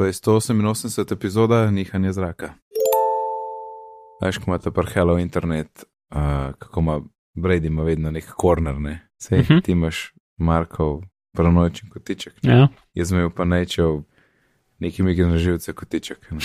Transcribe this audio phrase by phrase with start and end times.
[0.00, 2.54] To je 188 epizoda Nihanja zraka.
[4.22, 6.16] Veš, ko imate pa Hello Internet, uh,
[6.58, 7.00] kako ima
[7.34, 9.08] Brady, ima vedno nek korner, ne?
[9.18, 9.52] Sej, uh Mhm.
[9.52, 9.64] -huh.
[9.64, 11.02] ti imaš Markov
[11.36, 12.42] paranoičen kotiček.
[12.42, 12.52] ne?
[12.52, 12.68] Ja.
[12.94, 14.02] Jaz imel pa nečev
[14.78, 16.30] nekim igri na živce kotiček.
[16.30, 16.38] ne.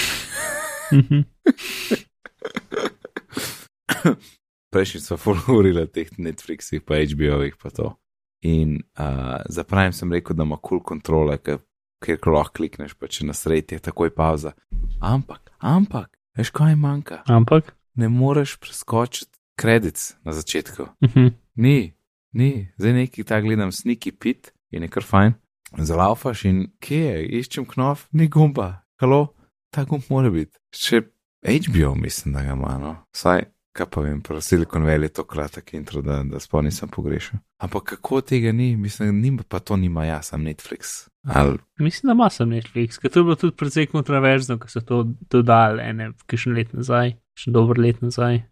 [1.00, 1.20] Mhm.
[4.72, 7.96] Prejšnji so fulurili teh Netflixih, pa HBO-jih, pa to.
[8.42, 9.06] In uh,
[9.50, 11.58] zapravim sem rekel, da ima kul cool kontrole, ker
[12.14, 14.54] lahko klikneš, pa če na sredi je takoj pauza.
[15.02, 17.24] Ampak, ampak, veš kaj manjka?
[17.28, 17.74] Ampak.
[17.96, 20.88] Ne moreš preskočiti kredic na začetku.
[21.06, 21.28] Mhm.
[21.56, 21.96] Ni,
[22.34, 25.34] ni, zdaj neki ta gledam sniki pit in je kar fajn.
[25.78, 29.34] Zalaufaš in kje je, iščem knov, ni gumba, halo,
[29.72, 30.56] ta gumb mora biti.
[30.76, 31.02] Še
[31.46, 32.94] HBO mislim, da ga ima, no.
[33.16, 36.90] Saj, kaj pa vem, pro Silicon Valley je to kratek intro, da, da sploh nisem
[36.90, 37.40] pogrešal.
[37.62, 41.08] Ampak kako tega ni, mislim, nima, pa to nima jaz, sem Netflix.
[41.28, 44.82] Ali, Mislim, da ima sem Netflix, ker to je bilo tudi precej kontroverzno, ko so
[44.82, 48.44] to dodali ene, kakšen let nazaj, še dober let nazaj.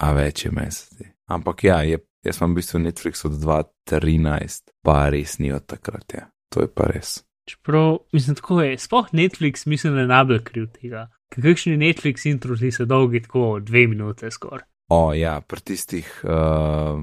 [0.00, 1.10] a več je meseci.
[1.30, 6.14] Ampak ja, je, jaz sem v bistvu Netflix od 2013, pa res ni od takrat,
[6.14, 6.30] ja.
[6.54, 7.20] To je pa res.
[7.50, 11.08] Čeprav, mislim, tako je, sploh Netflix, mislim, da je najbolj kriv tega.
[11.30, 14.66] Kakšni Netflix intro ti so dolgi tako dve minute skoraj.
[14.90, 16.98] O, ja, pri tistih, uh,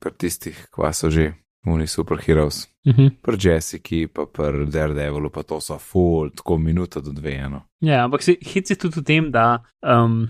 [0.00, 1.32] pri tistih, kva so že,
[1.66, 3.08] oni superheroes, Mhm.
[3.22, 7.64] pri Jessiki, pa pri Daredevelu, pa to so full, tako minuta do dve, eno.
[7.80, 10.28] Ja, ampak se hec je tudi v tem, da, um,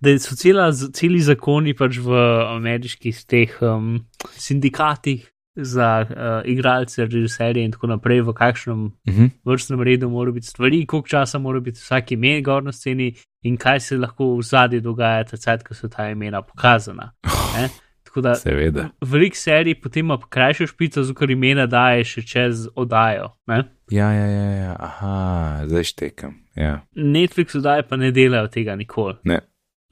[0.00, 2.12] da so cela, celi zakoni pač v
[2.58, 4.04] ameriških teh um,
[4.36, 6.16] sindikatih za uh,
[6.50, 9.30] igralce, režiserje in tako naprej, v kakšnem Uh -huh.
[9.44, 13.56] vrstnem redu mora biti stvari, koliko časa mora biti vsak ime gor na sceni in
[13.56, 17.12] kaj se lahko v zadnji dogaja, takrat, ko so ta imena pokazana.
[17.56, 17.68] Ne?
[18.04, 18.88] Tako da Seveda.
[19.00, 23.28] velik serij potem ima krajšo špico, zato imena daje še čez oddajo.
[23.46, 23.64] Ne?
[23.90, 26.34] Ja, ja, ja, ja, aha, zdaj štekam.
[26.56, 26.86] Ja.
[26.96, 29.14] Netflix oddaje pa ne delajo tega nikoli.
[29.24, 29.40] Ne.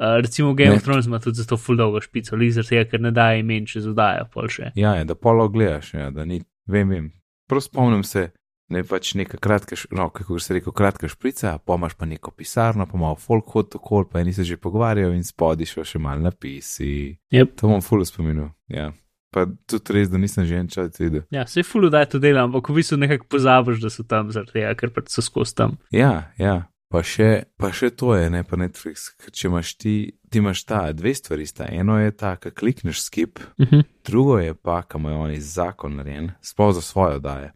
[0.00, 0.76] Uh, recimo Game Ne.
[0.76, 3.86] of Thrones ima tudi zato full dolgo špico, lizer tega, ker ne daje imen čez
[3.86, 4.72] oddajo, pol še.
[4.75, 7.10] Ja, ja, da polo gledaš, ja, da ni, vem, vem.
[7.47, 8.31] Prav spomnim se,
[8.72, 12.86] ne pač neka kratka, no, kako se reče, kratka šprica, pa imaš pa neko pisarno,
[12.88, 16.19] pa malo folk hod okol, pa eni se že pogovarjajo in spodi šel še mal
[16.25, 17.12] napisi.
[17.31, 17.54] Yep.
[17.60, 18.91] To bom full spominul, ja.
[19.32, 21.22] Pa tudi res, da nisem že en čas videl.
[21.32, 24.58] Ja, se full oddaje to dela, ampak v bistvu nekako pozabiš, da so tam zaradi
[24.58, 25.78] tega, ker pač so skozi tam.
[25.92, 26.58] Ja, ja.
[26.92, 29.94] Pa še, pa še to je, ne pa Netflix, če imaš ti,
[30.28, 31.64] ti imaš ta dve stvari, sta.
[31.72, 33.84] eno je ta, ki klikneš skip, Uh -huh.
[34.04, 37.52] drugo je pa, kam je oni zakon narejen, sploh za svoje oddaje.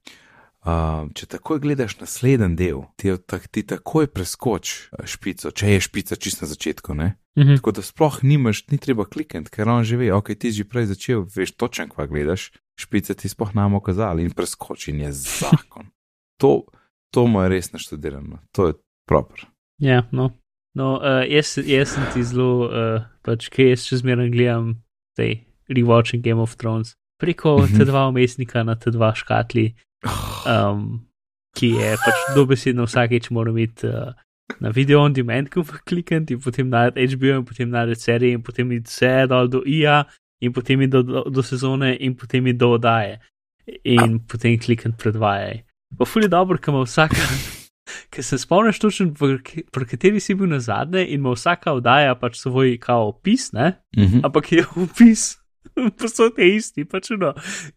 [0.66, 5.80] Uh, če takoj gledaš naslednji del, ti, tak, ti takoj preskoč eh, špico, če je
[5.80, 7.14] špica čist na začetku, ne?
[7.36, 7.56] Uh -huh.
[7.56, 10.64] Tako da sploh nimaš, ni treba klikati, ker on že ve, ok, ti si že
[10.64, 15.12] prej začel, veš točen, kva gledaš, špice ti sploh nam okazali in preskoči in je
[15.12, 15.86] zakon.
[16.40, 16.64] to,
[17.10, 18.74] to mu je res naštudirano, to je
[19.08, 19.46] proper.
[19.80, 20.30] Ja, no.
[20.74, 24.76] no uh, jaz, jaz sem ti zelo, uh, pač kaj jaz še zmeraj gledam,
[25.16, 25.40] tej
[25.72, 27.78] rewatching Game of Thrones preko Mhm.
[27.78, 29.74] te dva umestnika na te dva škatli,
[30.46, 31.00] um,
[31.56, 34.12] ki je pač dobesedno vsakeč mora imeti uh,
[34.60, 38.42] na video on demand, ko klikati in potem najti HBO in potem najti serije in
[38.42, 40.04] potem iti vse dol do IA
[40.40, 43.18] in potem iti do, do, do sezone in potem iti do oddaje
[43.84, 45.62] in potem klikati predvajaj.
[45.98, 47.16] Pa fuli dobro, ker ima vsaka.
[48.10, 49.12] Ker se spomniš točno,
[49.70, 53.72] pri kateri si bil na zadnje in ima vsaka oddaja pač svoj kao opis, ne?
[53.96, 54.24] Mhm.
[54.24, 55.36] ampak je opis.
[55.98, 57.34] Posod je isti, pač no.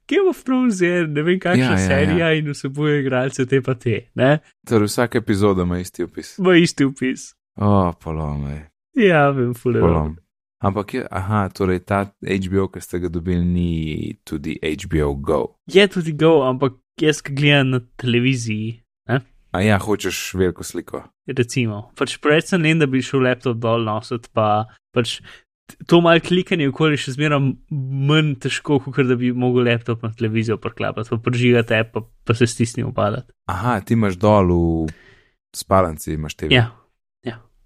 [0.08, 1.88] Game of Thrones je ne vem kakšna Ja, ja, ja, ja.
[1.88, 4.40] serija in vsebuje igralce te pa te, ne?
[4.68, 6.36] Torej, vsaka epizoda ima isti opis.
[6.38, 7.34] V isti opis.
[7.56, 9.88] O, polome, Ja, vem, fulero.
[9.88, 10.16] polom.
[10.60, 13.70] Ampak je, aha, torej ta HBO, ki ste ga dobili, ni
[14.24, 15.56] tudi HBO Go.
[15.66, 18.82] Je tudi go, ampak jaz, ki gledam na televiziji,
[19.52, 21.04] A ja, hočeš veliko sliko.
[21.28, 25.20] recimo, pač predvsem ne, da bi šel laptop dol nositi, pa pač
[25.90, 30.58] to malo klikanje okoli še zmeraj manj težko, kot da bi mogel laptop na televizijo
[30.62, 33.34] priklapati, pa pržigati app, pa, pa se stisni upadati.
[33.50, 34.90] Aha, ti imaš dol v
[35.58, 36.50] spalnici, imaš te.
[36.54, 36.70] Ja,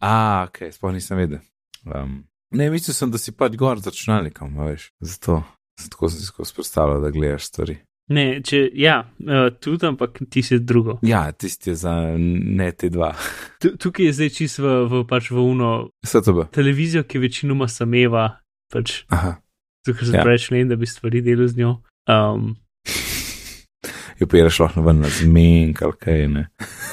[0.03, 1.39] A, ok, sploh nisem vedel.
[1.87, 4.89] Um, ne, mislil sem, da si pač gor z računalnikom, veš.
[4.99, 5.39] Zato,
[5.79, 7.77] tako sem si skozi predstavljal, da gledaš stvari.
[8.09, 10.99] Ne, če, ja, uh, tudi, ampak ti si drugo.
[11.01, 13.13] Ja, tisti je za ne te dva.
[13.61, 16.49] Tu- Tukaj je zdaj čisto v, v, pač v uno STB.
[16.51, 18.39] televizijo, ki večinoma sameva,
[18.69, 19.37] pač, Aha.
[19.85, 20.23] ker se Ja.
[20.23, 21.77] preveč len, da bi stvari delal z njo.
[22.05, 22.55] Um,
[24.19, 26.43] Jo piraš lahko ven na zmenk ali kaj ne.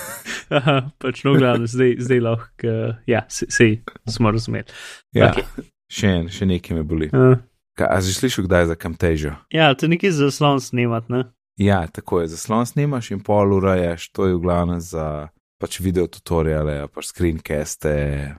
[0.50, 2.72] aha, pač no, glavno, zdaj, zdaj lahko,
[3.06, 3.76] ja, se, sej
[4.08, 4.66] smo razumeli.
[5.14, 5.66] Ja, okay.
[5.92, 7.10] še, en, še nekaj me boli.
[7.12, 7.36] Uh,
[7.80, 9.32] Ka, a si slišal, kdaj je za Camtasia?
[9.48, 11.24] ja, to je nekaj za slon snemat, ne?
[11.56, 15.28] Ja, tako je, zaslon snimaš in pol urajaš, to je v glavnem za
[15.60, 17.92] pač video tutoriale, pa screencaste,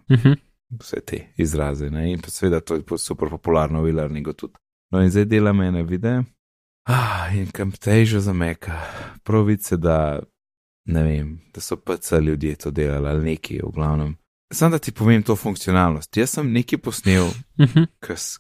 [0.09, 0.37] Uh -huh.
[0.79, 1.89] vse te izraze.
[1.89, 2.11] Ne?
[2.11, 4.53] In pa seveda to je super popularno v e-learningu tudi.
[4.91, 6.23] No in zdaj delam ene videe.
[6.87, 8.81] Ah, in težo za meka.
[9.23, 10.19] Pravice, da
[10.85, 14.17] ne vem, da so PC ljudje to delali ali neki, v glavnem.
[14.53, 16.17] Sam da ti povem to funkcionalnost.
[16.17, 17.25] Jaz sem nekaj posnel,
[17.57, 17.87] Uh -huh.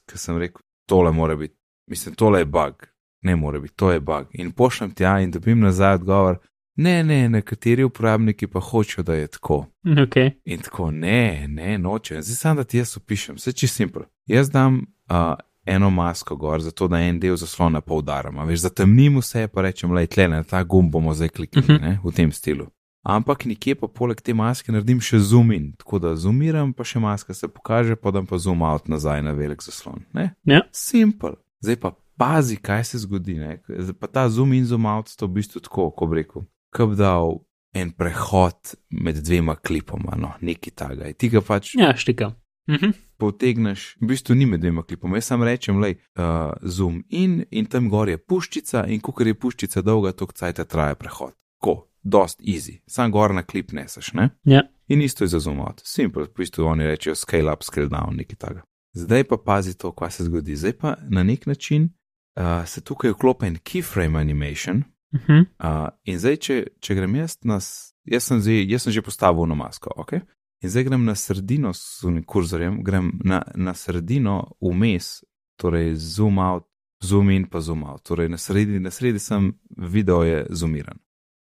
[0.05, 0.61] ker sem rekel,
[0.91, 1.55] tole mora biti,
[1.87, 2.87] mislim, tole je bug,
[3.21, 4.27] ne more biti, to je bug.
[4.33, 6.37] In pošljem tja in dobim nazaj odgovor,
[6.75, 9.65] ne, ne, nekateri uporabniki pa hočejo, da je tako.
[10.05, 10.31] Okay.
[10.45, 12.21] In tako, ne, ne, noče.
[12.21, 14.03] Zdaj samo da ti jaz opišem, vse čist simpel.
[14.27, 14.75] Jaz dam
[15.09, 15.33] uh,
[15.65, 18.39] eno masko gor, zato da en del zaslona poudarim.
[18.39, 21.81] a Veš, zatemnim vse, pa rečem, le tle, na ta gumb bomo zdaj kliknili, Mhm.
[21.85, 22.67] ne, v tem stilu.
[23.01, 27.01] Ampak nekje pa poleg te maske naredim še zoom in, tako da zoomiram, pa še
[27.01, 30.05] maska se pokaže, pa dam pa zoom out nazaj na velik zaslon.
[30.13, 30.31] Ne?
[30.45, 30.61] Ja.
[30.71, 31.39] Simpel.
[31.65, 33.39] Zdaj pa pazi, kaj se zgodi.
[33.41, 33.57] Ne?
[33.97, 36.99] Pa ta zoom in zoom out sta v bistvu tako, ko bi rekel, kot bi
[37.01, 37.41] dal
[37.73, 41.09] en prehod med dvema klipoma, no, neki taga.
[41.09, 42.35] In Ti ga pač Ja, štikam.
[42.69, 42.93] Uh -huh.
[43.17, 45.17] potegneš, v bistvu ni med dvema klipoma.
[45.17, 49.33] Jaz sam rečem, le, uh, zoom in, in tam gor je puščica, in ko je
[49.33, 51.33] puščica dolga, to cajt traja prehod.
[51.57, 54.29] Ko, dost easy, sam gor na klip neseš, ne?
[54.43, 54.61] Ja.
[54.87, 58.17] In isto je za zoom out, simple, v bistvu oni rečejo scale up, scale down,
[58.17, 58.63] nekaj takega.
[58.93, 60.55] Zdaj pa pazi to, kaj se zgodi.
[60.55, 61.89] Zdaj pa na nek način
[62.35, 64.83] uh, se tukaj vklopi en keyframe animation.
[65.13, 65.45] Uh -huh.
[65.59, 67.59] Uh, in zdaj, če, če grem jaz na,
[68.05, 70.13] jaz sem, zdaj, jaz sem že postavil na masko, ok?
[70.61, 75.23] In zdaj grem na sredino s unim kurzorjem, grem na, na sredino vmes,
[75.55, 76.63] torej zoom out,
[77.03, 78.03] zoom in pa zoom out.
[78.03, 80.97] Torej na sredi, na sredi sem, video je zoomiran.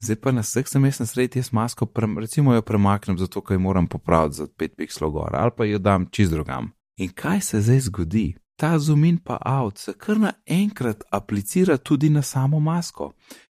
[0.03, 3.41] Zdaj pa na vseh sem jaz na sredi, jaz masko, prem, recimo jo premaknem, zato
[3.41, 6.71] ker jo moram popraviti za 5 pikslov gor, ali pa jo dam čist drugam.
[6.97, 8.35] In kaj se zdaj zgodi?
[8.55, 13.13] Ta zoom in pa out se kar naenkrat aplicira tudi na samo masko.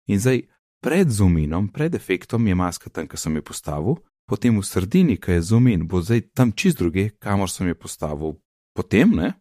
[0.06, 0.43] In zdaj
[0.82, 3.94] pred zoominom, pred efektom je maska tam, kjer sem jo postavil,
[4.29, 8.35] potem v sredini, ki je zoomin, bo zdaj tam čist druge, kamor sem jo postavil,
[8.75, 9.32] potem ne,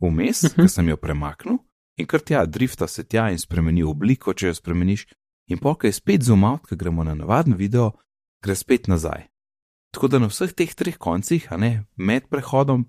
[0.00, 0.54] vmes, Mhm.
[0.56, 1.58] ker sem jo premaknil
[1.96, 5.06] in kar tja, drifta se tja in spremeni obliko, če jo spremeniš,
[5.48, 7.92] in je spet zoom out, ko gremo na navaden video,
[8.42, 9.28] gre spet nazaj.
[9.94, 12.86] Tako da na vseh teh treh koncih, a ne med prehodom,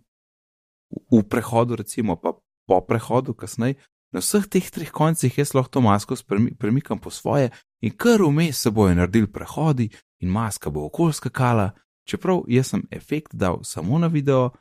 [1.12, 2.34] v prehodu, recimo pa
[2.68, 3.76] po prehodu, kasneje,
[4.12, 6.16] na vseh teh treh koncih jaz lahko to masko
[6.60, 7.52] premikam po svoje
[7.82, 9.90] in kar vmes se bojo naredili prehodi
[10.20, 11.72] in maska bo okoljska kala,
[12.08, 14.52] čeprav jaz sem efekt dal samo na video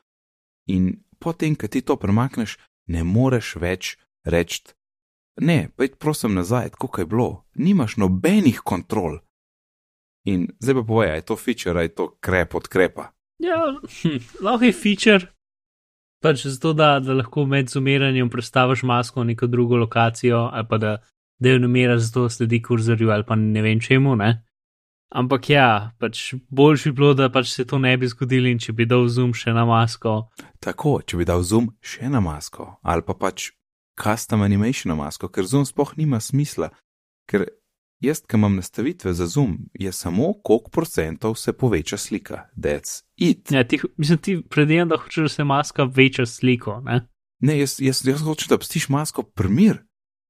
[0.66, 4.75] in potem, ko ti to premakneš, ne moreš več reči.
[5.40, 9.18] Ne, pojdite prosim nazaj, tako je bilo, nimaš nobenih kontrol.
[10.24, 13.12] In zdaj pa povej, je to feature, je to krep od krepa.
[13.38, 15.26] Ja, hm, lahko je feature.
[16.22, 20.78] Pač zato, da, da lahko med zoomiranjem predstaviš masko v neko drugo lokacijo, ali pa
[20.78, 20.96] da,
[21.38, 24.16] da jo numiraš, zato sledi kurzorju, ali pa ne vem čemu.
[24.16, 24.42] Ne?
[25.14, 28.72] Ampak ja, pač boljši bi bilo, da pač se to ne bi zgodilo in če
[28.72, 30.16] bi dal zoom še na masko.
[30.64, 33.52] Tako, če bi dal zoom še na masko, ali pa pač
[34.02, 36.70] custom animation masko, ker zoom sploh nima smisla.
[37.31, 37.46] Ker
[38.00, 42.46] jaz, ki imam nastavitve za zoom, je samo koliko procentov se poveča slika.
[42.56, 43.50] That's it.
[43.50, 46.81] Ja, ti, mislim, ti predvidevam, da hočeš, da se maska veča sliko.
[46.81, 47.06] Ne?
[47.40, 49.82] Ne, jaz, jaz, jaz hočem, da pustiš masko primir.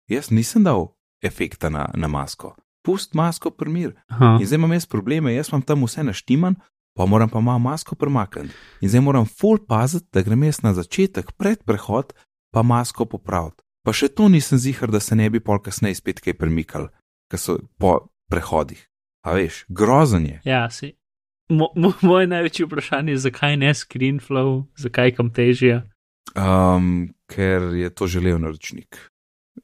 [0.08, 2.54] Jaz nisem dal efekta na, na masko.
[2.84, 3.96] Pust masko primir.
[4.08, 4.38] Aha.
[4.40, 6.54] In zdaj imam jaz probleme, jaz imam tam vse naštiman,
[6.96, 8.54] pa moram pa malo masko premakniti.
[8.80, 12.14] In zdaj moram full paziti, da grem jaz na začetek, pred prehod,
[12.56, 13.60] pa masko popraviti.
[13.84, 16.88] Pa še to nisem zihar, da se ne bi pol kasneje spet kaj premikal,
[17.28, 18.80] ker so po prehodih.
[19.28, 20.38] A veš, grozen je.
[20.48, 20.94] Ja, si.
[21.52, 25.82] Mo, mo, moje največje vprašanje je, zakaj ne screenflow, zakaj kam težje.
[26.34, 28.98] Um, ker je to želel naročnik.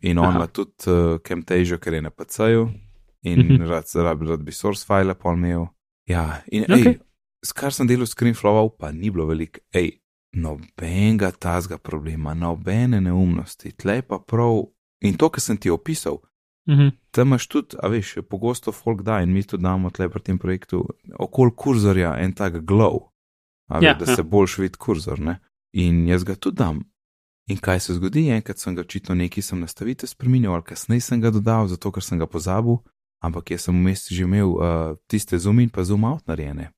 [0.04, 2.68] In on ima tudi uh, Camtasia, ker je na PC-ju
[3.22, 3.64] in Mhm.
[3.70, 5.66] rad, rad, rad bi source file pol imel.
[6.06, 6.86] Ja, in Okej.
[6.86, 6.98] ej,
[7.54, 9.60] kar sem delal screenflow, pa ni bilo veliko.
[9.72, 10.01] Ej,
[10.32, 14.62] nobenega tazga problema, nobene neumnosti, tle pa prav.
[15.00, 16.18] In to, kar sem ti opisal,
[16.68, 16.88] Mhm.
[17.10, 20.38] tam imaš tudi, a veš, pogosto folk da in mi tudi damo tle pri tem
[20.38, 20.86] projektu
[21.18, 23.08] okoli kurzorja en tak glow,
[23.68, 24.16] a veš, Ja, da ja.
[24.16, 25.38] se boljš vidi kurzor, ne?
[25.72, 26.84] In jaz ga tudi dam.
[27.48, 31.20] In kaj se zgodi, enkrat sem ga očitno neki sem nastavitev spremenil, ali kasneje sem
[31.20, 32.76] ga dodal, zato ker sem ga pozabil,
[33.20, 34.62] ampak jaz sem vmes že imel uh,
[35.08, 36.70] tiste zoom in pa zoom out narejene.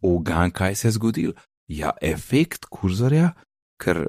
[0.00, 1.32] Ogan, kaj se je zgodil?
[1.68, 3.32] Ja, efekt kurzorja,
[3.80, 4.06] ker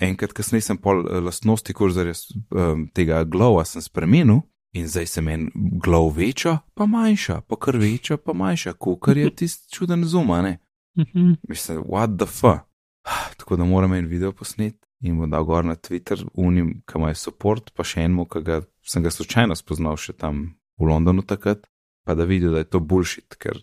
[0.00, 2.14] enkrat kasneje sem pol eh, lastnosti kurzorja
[2.50, 4.42] um, tega glowa sem spremenil.
[4.72, 5.50] In zdaj se meni
[5.82, 10.42] glav veča, pa manjša, pa kar veča, pa manjša, kukar je tisti čuden zoom, a
[10.42, 10.58] ne?
[10.98, 11.32] Mhm.
[11.48, 12.68] Mislim, what the fuck.
[13.38, 17.14] Tako da moram en video posnet in bom dal gor na Twitter, unim, ki ima
[17.14, 20.42] support, pa še enemu, ki ga sem ga slučajno spoznal še tam
[20.78, 21.64] v Londonu takrat,
[22.04, 23.56] pa da vidijo, da je to bullshit, ker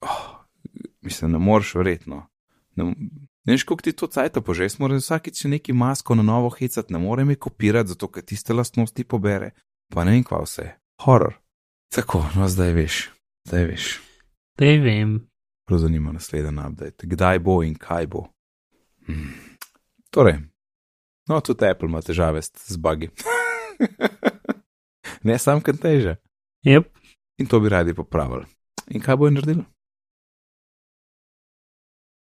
[0.00, 0.40] oh,
[1.04, 2.24] mislim, ne moreš verjetno.
[2.80, 2.94] Ne,
[3.44, 6.92] ne veš, koliko ti to cajta pože, jaz moram vsakič neki masko na novo hecati,
[6.92, 9.52] ne morem jih kopirati, zato ker tiste lastnosti pobere.
[9.92, 10.68] Pa ne vem, kva vse.
[11.04, 11.34] Horror.
[11.94, 13.00] Tako, no zdaj veš,
[13.48, 13.86] zdaj veš.
[14.58, 15.16] Zdaj vem.
[15.66, 17.06] Prav zanima naslednji update.
[17.06, 18.26] Kdaj bo in kaj bo.
[19.06, 19.34] Hmm.
[20.10, 20.38] Torej,
[21.28, 23.10] no, tudi Apple ima težave z bugi.
[25.28, 26.16] ne sam, kaj teže.
[26.66, 26.90] Yep.
[27.38, 28.46] In to bi radi popravili.
[28.90, 29.64] In kaj bo naredil?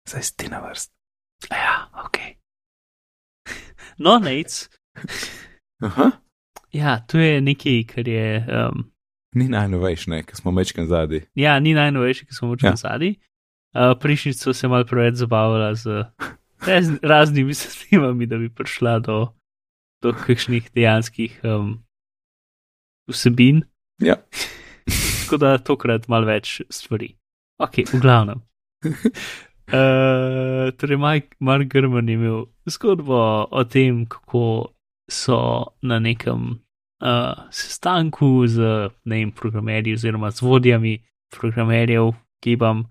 [0.10, 0.90] Zdaj si ti na vrst.
[1.52, 2.18] Ja, ok.
[4.00, 4.70] No, nec.
[5.84, 6.12] Aha.
[6.72, 8.46] Ja, to je nekaj, kar je.
[8.48, 8.86] Um,
[9.36, 11.22] Ni najnovejši, ne, ker smo mečken zadnji.
[11.36, 12.76] ja, ni najnovejši, ki smo učili ja.
[12.76, 13.20] zadnji.
[13.76, 16.06] Uh, Prejšnjič so se mal preveč zabavali z
[16.68, 19.28] raz, raznimi sistemami, da bi prišla do,
[20.02, 21.84] do kakšnih dejanskih um,
[23.12, 23.62] vsebin.
[24.02, 24.16] Ja.
[25.22, 27.14] Tako da tokrat malo več stvari.
[27.62, 28.42] Ok, v glavnem.
[29.70, 34.74] Uh, torej, Mike, Mark Grman je imel zgodbo o tem, kako
[35.12, 36.60] so na nekem
[37.02, 40.98] uh, sestanku z vem, programerji oziroma z vodjami
[41.30, 42.88] programerjev, ki vam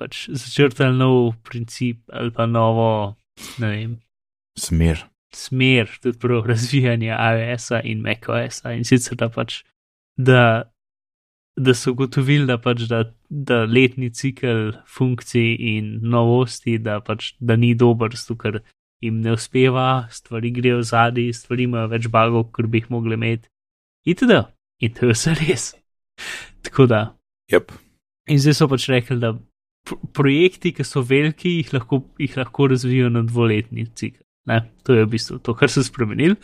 [0.00, 3.16] pač začrtali nov princip ali pa novo,
[3.60, 3.92] ne vem,
[4.58, 5.04] Smer.
[5.34, 9.62] smer tudi prav razvijanja iOS-a in macOS-a in sicer da pač,
[10.16, 10.71] da,
[11.56, 17.56] da so ugotovili, da pač, da, da letni cikl funkcij in novosti, da pač, da
[17.56, 18.62] ni dober, ker
[19.02, 23.50] jim ne uspeva, stvari grejo zadaj, stvari imajo več bagov, kot bi jih mogli imeti.
[24.08, 24.42] Itd.
[24.82, 25.68] In to je vse res.
[26.66, 27.02] Tako da.
[27.52, 27.72] Yep.
[28.32, 29.34] In zdaj so pač rekli, da
[29.86, 34.22] pr projekti, ki so veliki, jih lahko, jih lahko razvijajo na dvoletni cikl.
[34.50, 34.62] Ne?
[34.86, 36.38] To je v bistvu to, kar so spremenili.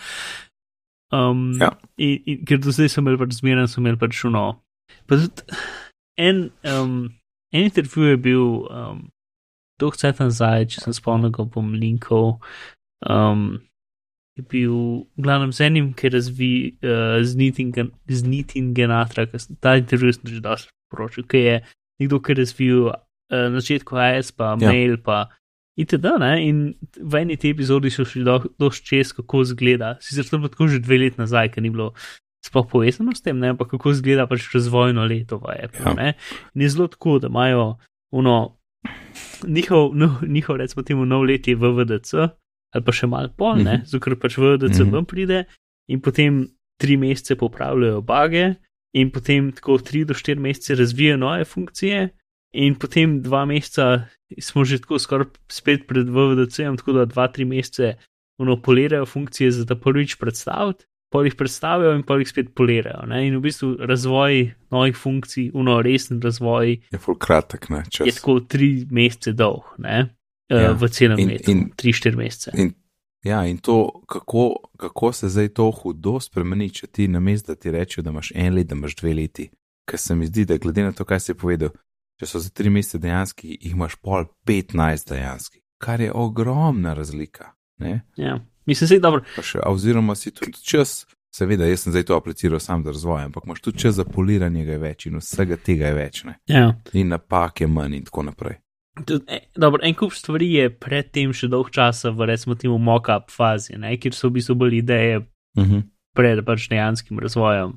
[1.10, 1.72] Um, Ja.
[1.96, 4.60] in, in, ker do zdaj so imeli pač zmeren, so imeli pač šuno.
[5.06, 5.42] Pa tudi
[6.18, 7.08] en, um,
[7.54, 9.04] en intervju je bil um,
[9.80, 12.38] dolg cajt nazaj, če sem spomnil, ga bom linkal.
[13.06, 13.60] Um,
[14.38, 14.74] je bil
[15.16, 16.52] v glavnem z enim, ki razvi
[16.82, 21.56] uh, z Nitin- Genatra, ki sem- ta intervju sem že dosti poročil, ki je
[22.00, 22.94] nekdo, ki je razvil uh,
[23.30, 24.70] na začetku AS, pa Ja.
[24.70, 25.28] mail, pa
[25.78, 26.06] itd.
[26.18, 26.32] Ne?
[26.46, 29.96] In v eni te epizodi so šli do, dosti čez, kako zgleda.
[30.02, 31.92] Sicer to je bilo tako že dve leti nazaj, ker ni bilo
[32.44, 33.48] sploh povezano s tem, ne?
[33.48, 35.94] ampak kako zgleda pač razvojno leto v Apple.
[35.96, 36.06] Ja.
[36.06, 36.12] Ja.
[36.54, 37.76] In je zelo tako, da imajo
[38.12, 38.56] uno,
[39.46, 42.14] njihov, no, njihov recimo temu nov let je VVDC,
[42.74, 43.84] ali pa še malo pol, ne, Mhm.
[43.86, 44.90] zato ker pač VVDC Mhm.
[44.92, 45.44] ven pride
[45.88, 46.46] in potem
[46.78, 48.54] tri mesece popravljajo bage
[48.94, 52.08] in potem tako tri do štiri mesece razvijajo nove funkcije
[52.54, 54.06] in potem dva meseca
[54.40, 57.96] smo že tako skoraj spet pred VVDC-jem, tako da dva, tri mesece
[58.38, 60.84] ono polirajo funkcije, za da prvič predstaviti.
[61.10, 63.06] Pol jih predstavijo in pol jih spet polirajo.
[63.06, 63.22] Ne?
[63.26, 64.34] In v bistvu razvoj
[64.70, 68.06] novih funkcij, uno resen razvoj, Je full kratek, ne, čas.
[68.06, 70.14] je tako tri mesece dolg, ne?
[70.48, 70.60] Ja.
[70.60, 70.72] Ja.
[70.72, 72.50] v celem In- letu, in- tri, štiri mesece.
[72.56, 72.72] In,
[73.22, 74.44] ja, in to, kako,
[74.76, 78.32] kako se zdaj to hudo spremeni, če ti na mestu, da ti rečejo, da imaš
[78.34, 79.48] en let, da imaš dve leti.
[79.84, 81.68] Ker se mi zdi, da glede na to, kaj si povedal,
[82.16, 87.52] če so za tri mesece dejanski, jih imaš pol 15 dejanski, kar je ogromna razlika.
[87.78, 88.00] Ne?
[88.16, 88.40] Ja.
[88.68, 89.24] Mislim, da je dobro.
[89.42, 93.48] Še, oziroma si tudi čas, seveda, jaz sem zdaj to apliciral sam za razvoj, ampak
[93.48, 96.38] imaš tudi čas za poliranje ga več in vsega tega je več, ne?
[96.52, 96.72] Ja.
[96.92, 98.60] in napak je manj in tako naprej.
[99.06, 103.30] Tud, eh, dobro, en kup stvari je predtem še dolg časa v recimo temu mock-up
[103.30, 103.94] fazi, ne?
[103.96, 105.82] kjer so v bistvu bolj ideje Uh -huh.
[106.14, 107.72] pred pač dejanskim razvojem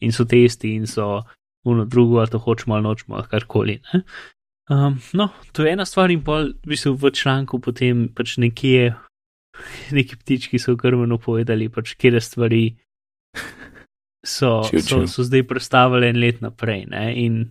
[0.00, 1.22] in so testi in so
[1.64, 3.80] uno drugo, ali to hočemo ali nočemo, ali karkoli.
[3.92, 4.02] Ne?
[4.70, 8.94] Um, no, to je ena stvar in pol v bistvu v članku potem pač nekje
[9.96, 12.64] neki ptički so v krmenu povedali, pač kje stvari
[14.24, 15.08] so, Chill, so, chill.
[15.08, 16.86] so zdaj predstavljene en let naprej.
[16.90, 17.04] Ne?
[17.24, 17.42] In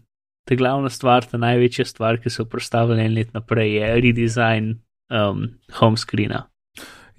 [0.47, 4.71] ta glavna stvar, ta največja stvar, ki so predstavljene en let naprej, je redesign
[5.11, 5.47] um,
[5.79, 6.45] home screena.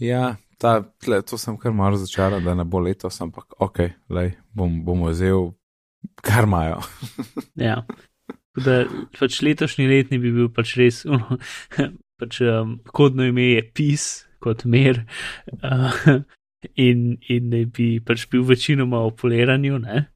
[0.02, 4.34] Ja, ta, tle, to sem kar malo začaran, da ne bo letos, ampak ok, lej,
[4.56, 5.52] bom, bomo vzel,
[6.24, 6.80] kar imajo.
[7.68, 7.82] Ja.
[8.52, 8.82] Da,
[9.16, 11.22] pač letošnji letni bi bil pač res, um,
[12.20, 14.08] pač, um, kodno ime je PIS,
[14.42, 15.04] kot mer,
[15.62, 16.20] uh,
[16.76, 20.08] in, in naj bi pač bil večinoma o poliranju, ne?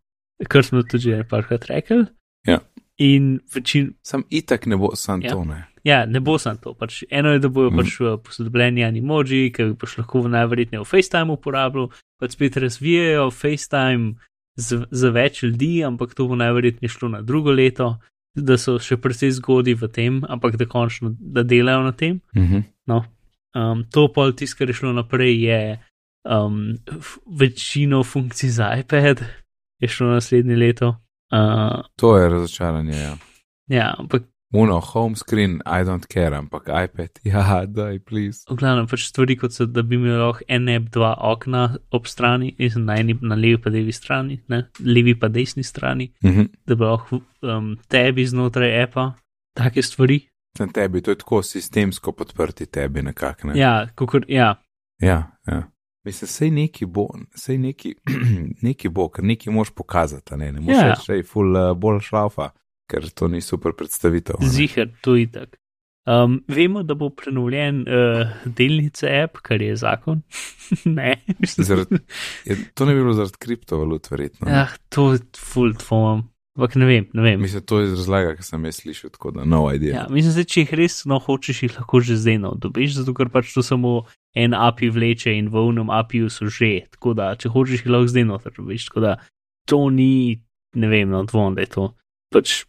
[0.48, 2.04] kar smo tudi že parkrat rekli.
[2.46, 2.58] Ja.
[2.98, 5.30] In večin, Sam itak ne bo sam Ja.
[5.30, 5.64] to, ne.
[5.84, 6.74] ja, ne bo samo to.
[6.74, 7.78] Pač eno je, da bojo Mhm.
[7.78, 14.14] pač posodobljeni animoji, ki jih boš lahko najverjetneje v FaceTime uporabljal, pa spet razvijajo FaceTime
[14.56, 17.98] z, za več ljudi, ampak to bo najverjetneje šlo na drugo leto,
[18.34, 22.20] da so še precej zgodi v tem, ampak da končno da delajo na tem.
[22.34, 23.02] Uh -huh.
[23.56, 25.60] Um, to pol tisto, kar je šlo naprej, je
[26.28, 26.76] um,
[27.26, 29.22] večino funkcij za iPad,
[29.80, 30.88] je šlo naslednje leto.
[31.32, 33.16] Uh, To je razočaranje, ja.
[33.68, 34.22] ja, ampak
[34.54, 38.44] Uno, home screen, I don't care, ampak iPad, ja, daj, please.
[38.50, 42.06] V glavnem pač stvari, kot so, da bi imel lahko en app, dva okna ob
[42.06, 46.46] strani, in na eni, na levi pa levi strani, ne, levi pa desni strani, Mhm.
[46.66, 49.08] da bi lahko um, tebi znotraj appa,
[49.56, 50.20] take stvari.
[50.58, 53.48] Na tebi, to je tako sistemsko podprti tebi nekako.
[53.48, 53.58] Ne?
[53.58, 54.54] Ja, kakor, ja,
[54.98, 55.62] ja, ja.
[56.04, 57.94] Mislim, sej neki bo, sej neki,
[58.62, 60.88] neki bo, ker neki moš pokazati, ne, ne moš Ja.
[60.90, 62.50] reči, hej, full uh, bolj šlaufa,
[62.86, 64.36] ker to ni super predstavitev.
[64.40, 64.48] ne.
[64.48, 65.56] ziger, to je tak.
[66.06, 70.22] Um, vemo, da bo prenovljen uh, delnice app, kar je zakon.
[70.84, 71.98] ne, mislim, Zaradi-
[72.44, 74.50] Je, to ne bi bilo zaradi kriptovalut, verjetno.
[74.50, 76.28] Ja, to je full dvomam.
[76.56, 77.40] Ampak ne vem, ne vem.
[77.40, 79.92] Mislim, to je razlaga, ki sem jaz slišal, tako da no idea.
[79.92, 83.12] Ja, mislim, da če jih res no hočeš, jih lahko že zdaj no dobiš, zato
[83.12, 86.88] ker pač to samo en API vleče in v unem API-ju so že.
[86.96, 88.88] Tako da, če hočeš, jih lahko zdaj no dobiš.
[88.88, 89.12] Tako da,
[89.68, 90.40] to ni,
[90.74, 91.90] ne vem, no dvom, da je to.
[92.32, 92.64] Pač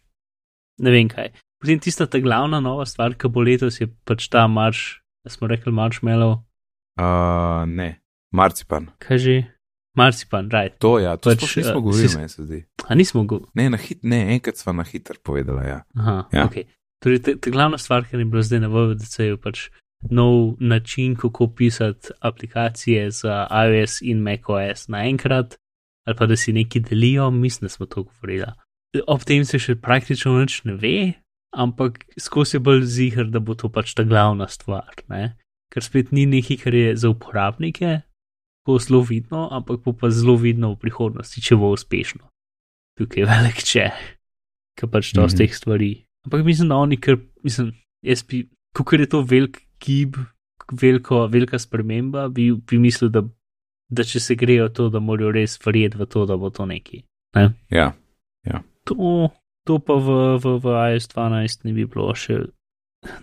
[0.84, 1.32] ne vem kaj.
[1.58, 5.48] Potem tista ta glavna nova stvar, ki bo letos, je pač ta marš, da smo
[5.48, 6.44] rekli marshmallow,
[6.98, 8.00] Uh, ne,
[8.34, 8.88] marcipan.
[8.98, 9.34] kaj že?
[9.98, 10.78] Marcipan, right.
[10.78, 12.60] To, ja, to Pač, pač, nismo eh, govorili, si- meni se zdi.
[12.84, 13.40] A nismo go.
[13.52, 15.78] Ne, na hit, ne, enkrat sva na hiter povedala, ja.
[15.94, 16.44] Aha, Ja.
[16.44, 16.62] ok.
[16.98, 19.58] Torej, ta, ta glavna stvar, ki je bila zdaj na VVDC, je pač
[20.10, 25.58] nov način, kako pisati aplikacije za iOS in macOS naenkrat,
[26.04, 28.46] ali pa da si neki delijo, mislim, da smo to govorili.
[29.06, 31.12] Ob tem se še praktično nič ne ve,
[31.52, 34.90] ampak skozi je bolj zihar, da bo to pač ta glavna stvar.
[35.08, 35.36] Ne?
[35.68, 38.00] Ker spet ni nekaj, kar je za uporabnike,
[38.68, 42.26] bo zelo vidno, ampak bo pa zelo vidno v prihodnosti, če bo uspešno.
[43.00, 43.86] Tukaj je velik če,
[44.76, 45.38] ker pač to z Mhm.
[45.38, 45.90] teh stvari.
[46.28, 47.72] Ampak mislim, da oni, ker mislim,
[48.04, 48.44] jaz bi,
[48.76, 50.18] kako je to velik gib,
[50.68, 53.22] veliko, velika sprememba, bi, bi mislil, da,
[53.88, 57.02] da če se grejo to, da morajo res verjeti v to, da bo to neki.
[57.70, 57.92] Ja,
[58.84, 59.28] To,
[59.64, 60.08] to pa v,
[60.40, 62.38] v, v iOS 12 ne bi bilo še,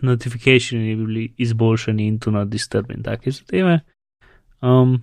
[0.02, 3.80] notifikationi bi bili izboljšani in tu na disturb in take zadeve.
[4.62, 5.02] Um,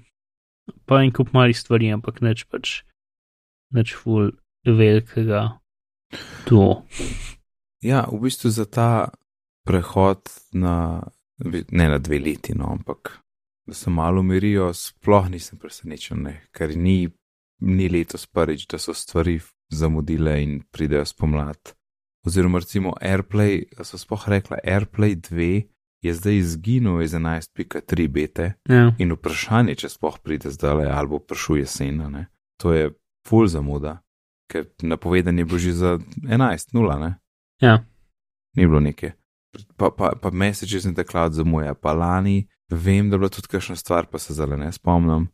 [0.86, 2.82] pa en kup malih stvari, ampak neč pač,
[3.74, 4.32] neč ful
[4.66, 5.58] velikega.
[6.50, 6.84] To.
[7.80, 9.08] ja, v bistvu za ta
[9.64, 11.02] prehod na,
[11.42, 13.18] ne na dve leti, no, ampak
[13.66, 17.08] da se malo umirijo, sploh nisem presenečen, ne, ker ni,
[17.62, 19.38] ni letos prvič, da so stvari
[19.72, 21.72] zamudile in pridejo spomlad.
[22.26, 25.71] Oziroma, recimo AirPlay, so sploh rekla, AirPlay 2
[26.02, 28.92] je zdaj izginil iz 11.3 bete Ja.
[28.98, 32.26] in vprašanje, če sploh pride zdaj ali bo prišel jesen, ne.
[32.56, 32.90] To je
[33.28, 34.02] full zamuda,
[34.46, 37.14] ker napovedan je bil že za 11.0, ne.
[37.60, 37.84] Ja.
[38.56, 39.12] Ni bilo neke.
[39.76, 43.76] Pa, pa, pa Messages in Cloud zamuja, pa lani vem, da je bila tudi kakšna
[43.76, 45.28] stvar, pa se zdaj ne spomnim.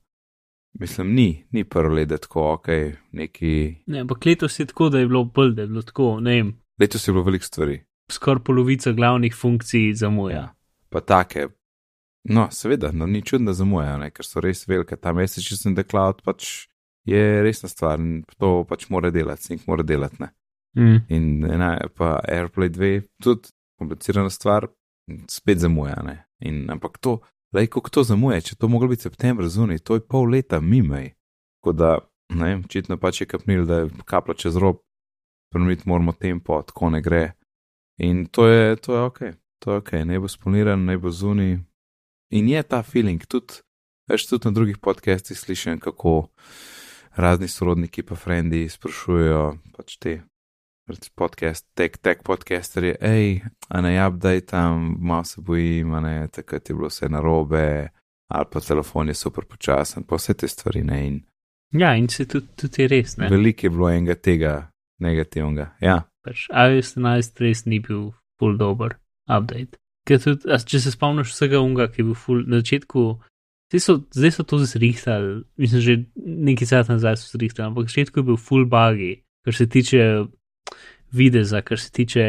[0.81, 2.66] Mislim, ni, ni prvo let, da je tako, ok,
[3.12, 3.76] neki.
[3.87, 6.61] Ne, ampak letos je tako, da je bilo bolj, da je bilo tako, ne vem,
[6.78, 7.81] Letos je bilo veliko stvari.
[8.12, 10.54] skoraj polovica glavnih funkcij zamuja.
[10.88, 11.48] Pa take.
[12.29, 14.96] No, seveda, no, ni čudno, da zamujajo, ne, ker so res velike.
[14.96, 16.68] Ta in the Cloud pač
[17.09, 20.29] je resna stvar in to pač mora delati, sink mora delati, ne.
[20.77, 20.98] Mm.
[21.09, 23.48] In ena, pa AirPlay 2, tudi
[23.79, 24.68] komplicirana stvar,
[25.31, 25.96] spet zamuja.
[26.05, 26.27] Ne?
[26.40, 27.18] In, ampak to,
[27.57, 31.14] lej, kako to zamuja, če to moglo biti september zunaj, to je pol leta mimej.
[31.59, 31.94] Tako da,
[32.35, 34.83] ne vem, očitno pač je kapnil, da je kapla čez rob,
[35.48, 37.24] spremeniti moramo tempo, tako ne gre.
[38.05, 39.20] In to je, to je ok,
[39.59, 41.59] to je ok, naj bo spoliran, naj bo zunaj.
[42.31, 43.61] In je ta feeling, tudi,
[44.11, 46.29] veš, tudi na drugih podcastih slišim, kako
[47.16, 50.21] razni sorodniki pa frendi sprašujejo pač te
[50.88, 56.29] recimo podcast, tek, tek podcasterje, hej, a ne update tam, malo se bojim, a ne,
[56.29, 57.88] takrat je bilo vse narobe,
[58.29, 61.07] ali pa telefon je super počasen, pa vse te stvari ne.
[61.07, 61.18] In
[61.73, 63.29] Ja, in se tudi, tudi je res, ne.
[63.29, 65.75] veliko je bilo enega tega negativnega.
[65.81, 68.97] Ja, Pač iOS 11 res ni bil full dober
[69.29, 69.79] update.
[70.09, 73.05] Ker tudi, če se spomniš vsega unga, ki je bil full na začetku,
[73.77, 78.21] so, zdaj so to zrihtali, mislim, že nekaj časa nazaj so zrihtali, ampak na začetku
[78.21, 80.01] je bil full buggy, kar se tiče
[81.12, 82.25] videza, kar se tiče,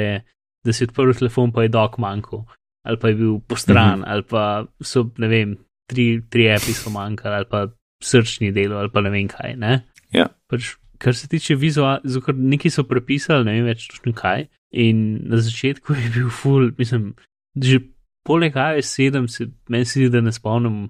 [0.66, 2.44] da si odprl telefon, pa je dok manjko,
[2.84, 4.12] ali pa je bil postran, mm -hmm.
[4.12, 5.58] ali pa so, ne vem,
[5.88, 7.68] tri, tri api so manjkali, ali pa
[8.04, 9.86] srčni del, ali pa ne vem kaj, ne?
[10.12, 10.28] Ja.
[10.48, 12.02] Pač, kar se tiče vizuala,
[12.36, 14.48] neki so prepisali, ne vem več točno kaj.
[14.72, 17.14] In na začetku je bil full, mislim,
[17.56, 17.80] že
[18.28, 20.90] poleg AS7 se meni se zdi, da ne spomnim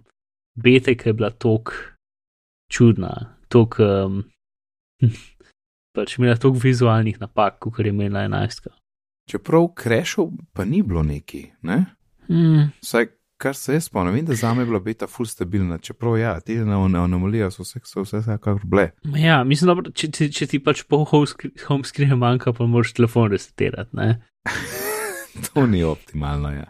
[0.60, 1.74] bete, ki je bila tok
[2.72, 3.14] čudna,
[3.50, 4.24] tok, um,
[5.96, 8.68] pač imela tok vizualnih napak, kot je imela 11.
[9.30, 11.86] čeprav krešov pa ni bilo neki, ne?
[12.28, 12.70] Hmm.
[12.82, 13.08] Vsaj
[13.40, 16.40] kar se jaz spomnim, vem, da za me je bila beta full stabilna, čeprav ja,
[16.40, 18.90] te anomalije so vse, so vse, vse kakor bile.
[19.16, 23.32] Ja, mislim, da če, če, če ti pač po home screen manjka, pa moraš telefon
[23.32, 24.10] resetirati, ne?
[25.48, 26.52] to ni optimalno.
[26.52, 26.68] Ja.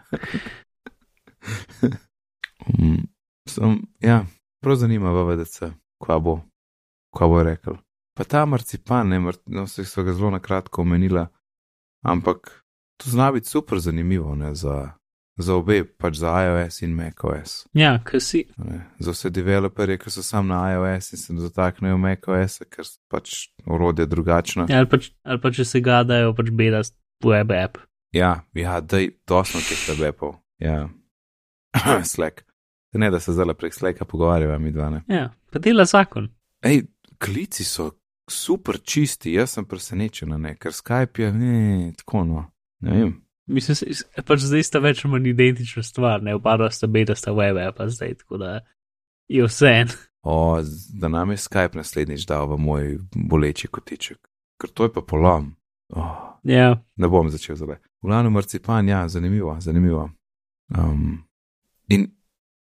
[2.68, 3.02] um,
[3.50, 4.22] sem, ja,
[4.62, 5.72] prav zanima v VDC,
[6.04, 6.38] kva bo,
[7.16, 7.82] kva bo rekel.
[8.14, 11.26] Pa ta marcipan, ne, mar, no, se so ga zelo na kratko omenila,
[12.06, 12.54] ampak
[13.00, 14.92] to zna biti super zanimivo ne, za,
[15.42, 17.54] za obe, pač za iOS in macOS.
[17.76, 18.44] Ja, kaj si.
[18.56, 22.98] Ne, za vse developerje, ki so sam na iOS in se dotaknejo macOS, ker so
[23.10, 24.66] pač urodje drugačno.
[24.68, 27.80] Ja, ali, pa, ali pa če se ga dajo, pač bedast web app.
[28.12, 30.36] Ja, ja, da je dosno teh webov.
[30.58, 30.88] Ja.
[32.12, 32.42] Slack.
[32.92, 35.02] Ne, da se zdaj prek Slacka pogovarjava, mi dva ne.
[35.08, 36.28] Ja, pa dela zakon.
[36.66, 36.82] Ej,
[37.22, 37.92] klici so
[38.30, 42.44] super čisti, jaz sem presenečen, ne, ker Skype je, ne, tako no,
[42.80, 43.12] ne vem.
[43.50, 43.76] Mislim,
[44.26, 47.82] pač zdaj sta več ali manj identična stvar, ne opada sta beda sta web app,
[47.90, 48.60] zdaj tako da
[49.30, 49.94] je vse en.
[50.22, 50.60] O,
[51.00, 54.20] da nam je Skype naslednjič dal v moj boleči kotiček,
[54.60, 55.54] ker to je pa polom.
[55.96, 57.80] Oh, Ja, ne bom začel zdaj.
[58.00, 60.10] V glavnem marcipan, ja, zanimivo, zanimivo.
[60.72, 61.24] Um,
[61.88, 62.06] in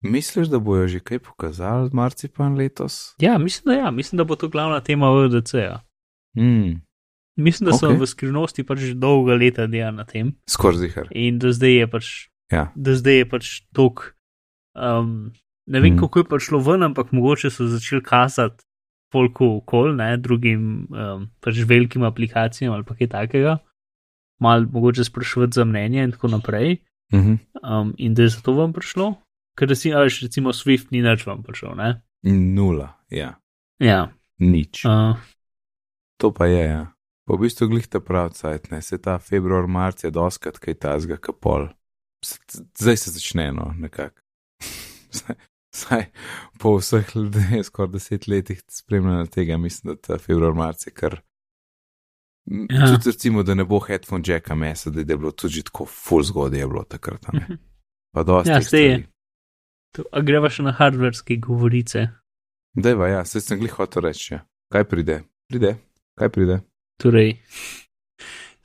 [0.02, 3.16] misliš, da bojo že kaj pokazali marcipan letos?
[3.22, 5.82] ja, mislim, da ja, mislim, da bo to glavna tema VDC-ja.
[6.38, 6.82] Mm,
[7.40, 8.00] Mislim, da so Ok.
[8.00, 11.08] v skrivnosti pač že dolga leta dela na tem Skoraj zihar.
[11.12, 12.06] in da zdaj je pač,
[12.52, 12.72] Ja.
[12.76, 14.16] da zdaj je pač tok.
[14.76, 15.32] Um,
[15.66, 16.00] ne vem, Mhm.
[16.00, 18.64] kako je prišlo ven, ampak mogoče so začeli kazati
[19.10, 23.58] polku okol, ne drugim um, pač velikim aplikacijam ali pa kaj takega.
[24.40, 26.78] Mal mogoče sprašovati za mnenje in tako naprej.
[27.14, 27.34] Mhm.
[27.64, 29.16] Um, in da je zato vam prišlo,
[29.58, 32.02] ker da si, a veš, recimo Swift ni nič vam prišel, ne?
[32.24, 33.40] Nula, ja,
[33.80, 34.12] Ja.
[34.40, 34.86] nič.
[34.86, 35.16] Uh,
[36.18, 36.92] To pa je, ja.
[37.30, 40.80] Pa v bistvu glih ta prav cajt, ne, se ta februar, marc je doskrat kaj
[40.82, 41.68] tazga kapol.
[42.26, 44.18] Zdaj se začne, no, nekako.
[45.80, 46.08] Saj-
[46.58, 51.20] po vseh ljudeh, skoraj deset letih spremljanja tega, mislim, da ta februar, marc je kar.
[52.50, 52.90] Ja.
[52.90, 56.60] Tudi recimo, da ne bo headphone jacka mesa, da je bilo tudi tako full zgodaj
[56.60, 57.60] je bilo takrat, a ne.
[58.12, 58.50] Pa dosti.
[58.50, 58.98] Ja, zdaj je.
[59.94, 62.08] to, a greva še na hardverske govorice.
[62.74, 64.42] Dajva, ja, se sem glih hotel reči, ja.
[64.74, 65.22] Kaj pride?
[65.46, 65.76] Pride,
[66.18, 66.60] kaj pride?
[67.00, 67.38] Torej,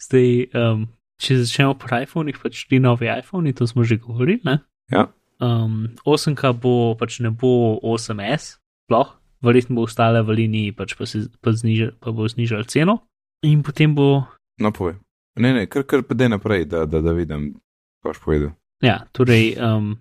[0.03, 0.87] zdaj, um,
[1.23, 4.40] če začnemo pri iPhonih, pač ti novi iPhoni, to smo že govorili.
[4.44, 4.59] Ne?
[4.90, 5.09] Ja.
[5.38, 11.07] Um, 8K bo pač ne bo 8S, sploh, verjetno bo ostala v liniji, pač pa,
[11.07, 13.01] se, pa, znižal, pa bo znižal ceno.
[13.47, 14.25] In potem bo,
[14.59, 14.94] No, povej.
[15.35, 17.57] Ne, ne, kar, kar pa dej naprej, da, da, da vidim,
[18.03, 18.53] kaj boš povedal.
[18.83, 19.97] ja, torej, um,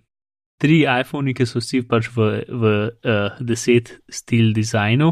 [0.62, 5.10] tri iPhoni, ki so vsi pač v, v uh, 10 stil dizajnu.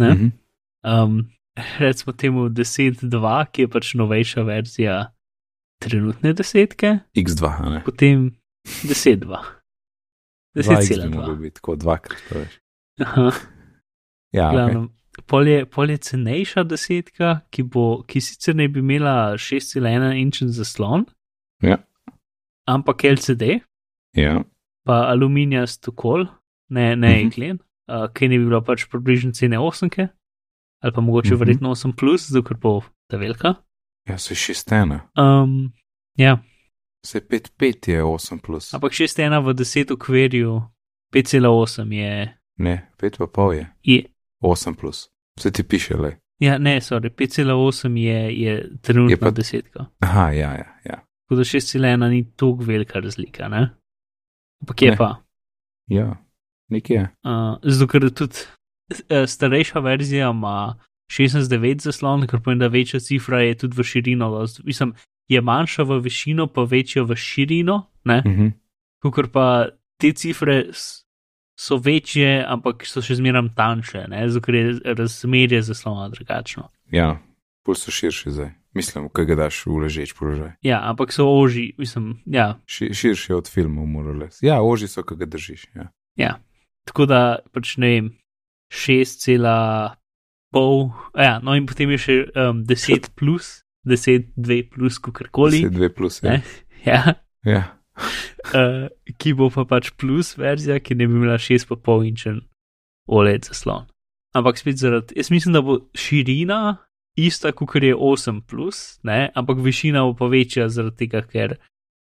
[0.00, 0.10] Ne?
[0.12, 0.28] Mhm.
[0.84, 1.16] Um,
[1.78, 3.06] recimo temu 10.2,
[3.52, 4.98] ki je pač novejša verzija
[5.80, 7.80] trenutne desetke, X2, a ne.
[7.84, 8.30] potem
[8.84, 9.40] 10.2.
[10.56, 11.10] 2X bi 10.2.
[11.14, 12.58] mogel biti, tako dvakrat, to veš.
[13.00, 13.30] Aha,
[14.32, 14.52] Ja, okay.
[14.52, 14.88] glavno.
[15.26, 19.82] Pol je, pol je cenejša desetka, ki, bo, ki sicer ne bi imela 6,1
[20.16, 21.04] inčen zaslon,
[21.62, 21.76] Ja.
[22.66, 23.60] ampak LCD,
[24.16, 24.42] ja.
[24.86, 26.26] pa aluminijast okol,
[26.70, 27.24] ne, ne Mhm.
[27.26, 27.58] jeklen,
[27.90, 30.08] uh, ki ne bi bila pač približno cene 8,
[30.80, 31.38] ali pa mogoče Mhm.
[31.38, 33.54] verjetno 8, plus, zato ker bo ta velika.
[34.08, 35.00] ja, se šest ena.
[35.16, 35.72] Um,
[36.16, 36.38] ja,
[37.06, 38.74] Se 5-5 je 8 plus.
[38.74, 40.62] ampak 6,1 v 10 okvirju,
[41.14, 43.66] 5,8 je, Ne, 5 pa pol je.
[43.82, 44.04] je
[44.40, 45.08] 8 plus.
[45.38, 46.16] Se ti piše, le.
[46.38, 49.86] Ja, ne, sorry, 5,8 je, je trenutna Je pa- desetka.
[50.00, 50.68] Aha, ja, ja.
[50.84, 50.96] ja.
[51.24, 53.70] Tako da 6,1 ni tako velika razlika, ne?
[54.62, 54.96] Ampak je Ne.
[54.96, 55.22] pa.
[55.86, 56.16] Ja,
[56.68, 57.02] nekje je.
[57.24, 58.36] Uh, zato, ker tudi
[59.26, 60.78] starejša verzija ima
[61.10, 64.46] 16,9 zaslon, kar pomeni, da večja cifra je tudi v širino.
[64.64, 64.94] Mislim,
[65.28, 68.22] je manjša v višino, pa večja v širino, ne?
[68.26, 68.46] Mhm.
[69.02, 69.66] Tukaj pa
[69.98, 70.64] te cifre
[71.60, 74.06] so večje, ampak so še zmeraj tanjše?
[74.28, 76.68] Zato, je razmerje zaslona drugačno.
[76.92, 77.18] Ja,
[77.64, 78.50] pol so širši zdaj.
[78.74, 80.52] Mislim, kaj ga daš v ležeč položaj.
[80.62, 84.38] Ja, ampak so oži, mislim, ja, Ši, širši od filmov, morales.
[84.46, 85.66] Ja, oži so, kaj ga držiš.
[86.14, 86.36] Ja.
[86.86, 87.20] Tako da
[87.52, 88.12] pač ne vem,
[88.70, 95.88] 6,5, ja, no in potem je še um, 10 plus, 10, 2 plus, kakorkoli, 2
[95.94, 96.22] plus.
[96.22, 96.30] Ja.
[96.30, 96.42] Ne?
[96.86, 97.14] ja,
[97.46, 97.62] ja.
[98.54, 98.86] uh,
[99.20, 102.36] ki bo pa pač plus verzija, ki ne bi imela 6,5 inčen
[103.10, 103.84] OLED zaslon.
[104.38, 106.60] Ampak spet zaradi, jaz mislim, da bo širina
[107.18, 109.30] ista, kot je 8 plus, ne?
[109.34, 111.58] ampak višina bo pa večja zaradi tega, ker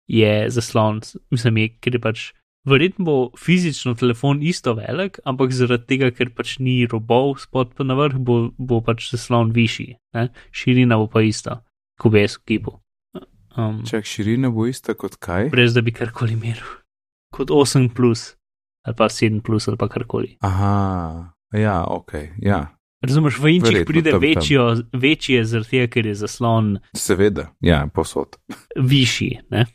[0.09, 1.01] je zaslon,
[1.31, 2.33] mislim, je, ker je pač.
[2.65, 7.85] Verjetno bo fizično telefon isto velik, ampak zaradi tega, ker pač ni robov spod pa
[7.85, 10.31] na vrh, bo, bo pač zaslon višji, ne?
[10.51, 11.59] širina bo pa ista,
[12.01, 12.79] kot bi jaz v kipu.
[13.57, 15.51] Um, Čak širina bo ista kot kaj?
[15.53, 16.65] brez da bi karkoli meril.
[17.35, 18.33] Kot 8 plus,
[18.87, 20.37] ali pa 7 plus, ali pa karkoli.
[20.41, 22.65] Aha, ja, ok, ja.
[23.05, 24.25] Razumeš, v inčih Verjetno, pride tam, tam.
[24.25, 24.63] večjo,
[24.97, 28.39] večje, zaradi tega, ker je zaslon Seveda, ja, posod.
[28.81, 29.43] višji.
[29.53, 29.67] Ne?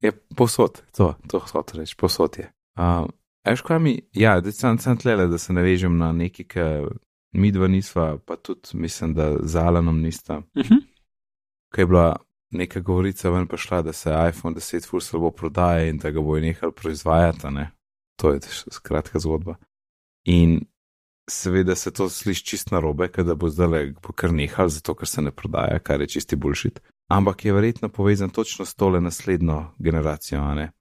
[0.00, 2.52] Je posod, to, to hočeš reči, posod je.
[2.78, 3.08] Uh,
[3.44, 6.60] Eš, kaj mi, ja, da sem, sem tlele, da se navežem na neki, ki
[7.32, 10.38] mi dva nisva, pa tudi mislim, da z Alanom nista.
[10.38, 10.82] Uh -huh.
[11.72, 12.16] Kaj je bila
[12.50, 16.42] neka govorica ven prišla, da se iPhone 10 ful slabo prodaja in da ga bojo
[16.42, 17.70] nehali proizvajati, ne?
[18.16, 19.54] To je skratka zgodba.
[20.24, 20.60] In
[21.30, 25.08] seveda se to sliši čist na robe, da bo zdaj bo kar nehal, zato ker
[25.08, 26.80] se ne prodaja, kar je čisti bullshit.
[27.08, 30.72] Ampak je verjetno povezan točno s tole naslednjo generacijo, ne?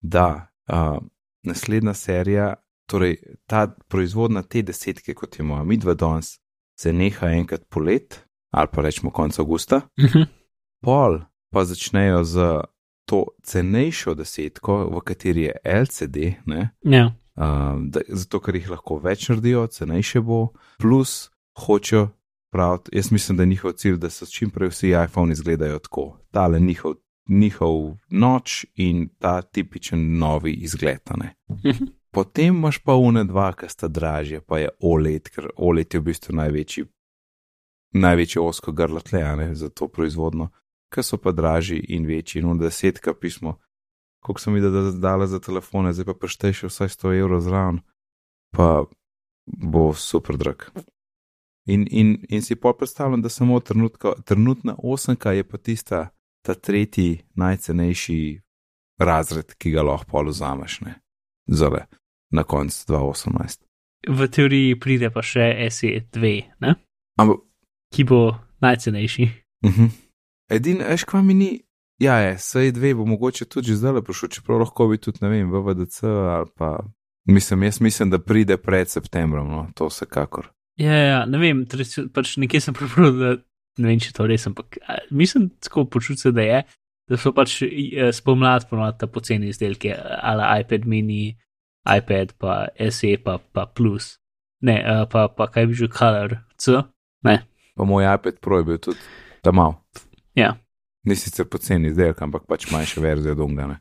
[0.00, 0.98] Da, uh,
[1.42, 2.54] naslednja serija,
[2.86, 6.38] torej ta proizvodna te desetke, kot je moja midva danes,
[6.80, 10.26] se neha enkrat polet, ali pa rečemo konec avgusta, Uh -huh.
[10.80, 11.20] pol
[11.52, 12.60] pa začnejo z
[13.04, 17.06] to cenejšo desetko, v kateri je LCD, ne, Ja.
[17.06, 22.08] uh, da, zato ker jih lahko več naredijo, cenejše bo, plus hočejo
[22.56, 26.18] praviti, jaz mislim, da je njihov cilj, da so čim prej vsi iPhone izgledajo tako,
[26.30, 26.94] tale njihov,
[27.28, 31.00] njihov noč in ta tipičen novi izgled.
[32.14, 36.04] Potem imaš pa une dva, ki sta dražje, pa je OLED, ker OLED je v
[36.08, 36.86] bistvu največji,
[37.92, 40.48] največje osko grlo tle, za to proizvodno,
[40.88, 42.40] ki so pa dražji in večji.
[42.40, 43.58] In onda desetka pismo,
[44.24, 47.44] koliko sem videl, da je dala za telefone, zdaj pa preštej še vsaj 100 evrov
[47.44, 47.84] zraven,
[48.56, 48.86] pa
[49.44, 50.70] bo super drag.
[51.66, 56.08] In, in, in si pa predstavljam, da samo trenutka, trenutna osemka je pa tista,
[56.42, 58.40] ta tretji najcenejši
[58.98, 60.94] razred, ki ga lahko pol vzameš, ne,
[61.46, 61.86] zale,
[62.30, 63.64] na koncu 2018.
[64.08, 66.74] V teoriji pride pa še SE2, ne?
[67.18, 67.42] Ampak,
[67.94, 69.28] ki bo najcenejši.
[69.66, 69.90] uh -huh.
[70.50, 71.50] edin, veš, kva mi ni,
[71.98, 75.28] ja, je, sej dve bo mogoče tudi že zdaj prišel, čeprav lahko bi tudi, ne
[75.28, 76.78] vem, VVDC ali pa,
[77.24, 80.55] mislim, jaz mislim, da pride pred septembrom, no, to vsekakor.
[80.80, 83.30] Ja, ja, ne vem, torej, pač nekje sem prebral, da
[83.80, 86.60] ne vem, če to res, ampak a, mislim, tako počutim se, da je,
[87.08, 91.36] da so pač eh, spomladi ponovadi ta poceni izdelki, ali iPad mini,
[91.86, 94.16] iPad, pa SE, pa, pa plus.
[94.66, 96.80] Ne, eh, pa, pa kaj bi že Color C.
[97.24, 97.40] Ne,
[97.76, 98.98] Pa moj iPad Pro je bil tudi
[99.44, 99.74] tam mal.
[100.34, 100.56] Ja.
[101.04, 103.80] Ni sicer poceni izdelek, ampak pač manjša verzija dongane.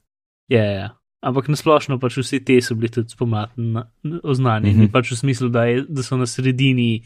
[0.51, 0.89] ja, ja, ja.
[1.25, 3.13] Ampak nasplošno pač vsi te so bili tudi
[4.23, 4.81] oznanjeni, Mhm.
[4.81, 4.91] mm -hmm.
[4.91, 7.01] pač v smislu, da, je, da so na sredini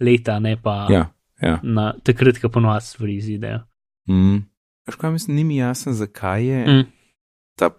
[0.00, 1.10] leta, ne pa Ja,
[1.42, 1.60] ja.
[1.62, 3.60] na takrat, ko ponovadi stvari izidejo.
[4.08, 4.38] Mm.
[4.98, 6.78] Kaj mislim, ni mi jasen, zakaj je mm.
[6.78, 6.84] Mm.
[7.58, 7.70] ta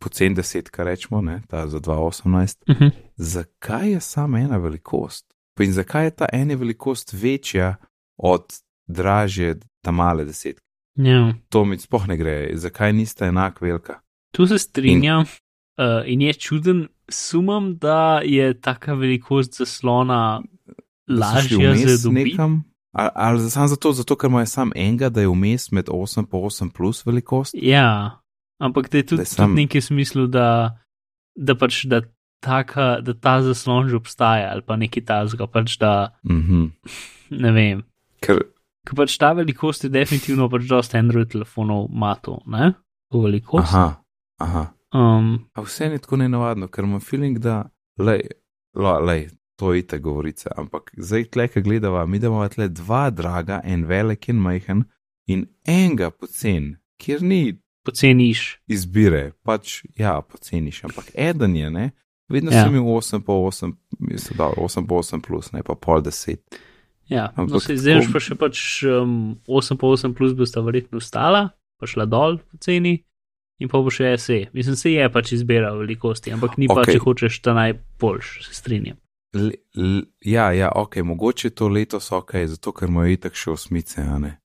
[0.00, 2.90] pocen deset, kar rečemo, ne, ta za 2018, Uh -huh.
[3.16, 5.34] zakaj je samo ena velikost?
[5.56, 7.76] Pa in zakaj je ta ena velikost večja
[8.16, 8.44] od
[8.86, 10.64] dražje, ta male desetke?
[10.96, 11.34] Ja.
[11.48, 14.00] To mi sploh ne gre, zakaj nista enak velika?
[14.30, 15.26] Tu se strinjam in,
[15.78, 20.42] uh, in je čuden, sumam, da je taka velikost zaslona
[21.10, 22.36] lažja za dobiti.
[22.92, 26.26] Ali, ali samo zato, zato, ker ima samo enega, da je vmes med 8 in
[26.26, 27.54] 8 plus velikost?
[27.54, 28.20] Ja,
[28.58, 30.78] ampak da je tudi, Da je tudi sam- nekaj smislu, da,
[31.36, 32.00] da pač da,
[32.40, 36.64] taka, da ta zaslon že obstaja ali pa nekaj tazga, pač da Mhm.
[37.30, 37.82] ne vem.
[38.20, 38.38] Ker
[38.86, 42.72] Ker pač ta velikost je definitivno pač dosta Android telefonov ima to, ne?
[43.12, 43.68] To velikost.
[43.68, 44.00] Aha,
[44.38, 44.66] aha.
[44.90, 48.22] Um, A vse je tako nenavadno, ker imam feeling, da lej,
[48.74, 52.68] lo, lej, to je ita govorica, ampak zdaj tle, ki gledava, mi da imamo tle
[52.70, 54.84] dva draga, en velik in majhen
[55.26, 58.60] in enega pocen, kjer ni poceniš.
[58.66, 61.90] izbire, pač ja, poceniš, ampak eden je, ne,
[62.28, 62.64] vedno Ja.
[62.64, 66.38] sem imel 8 po 8, mislim, da 8 po 8 plus, ne pa pol 10.
[67.08, 70.60] Ja, no, Ampak se zdaj tako- pa še pač um, 8 po 8 plus bosta
[70.60, 71.48] verjetno ostala,
[71.78, 72.94] pa šla dol v ceni.
[73.58, 74.38] In pa bo še SE.
[74.54, 76.78] Mislim, se je pač izbira velikosti, ampak ni okay.
[76.78, 78.98] pa, če hočeš ta najboljš, se strinjam.
[79.34, 84.00] L, l, ja, ja, ok, mogoče to letos ok, zato ker imajo itak še osmice,
[84.00, 84.38] a ne.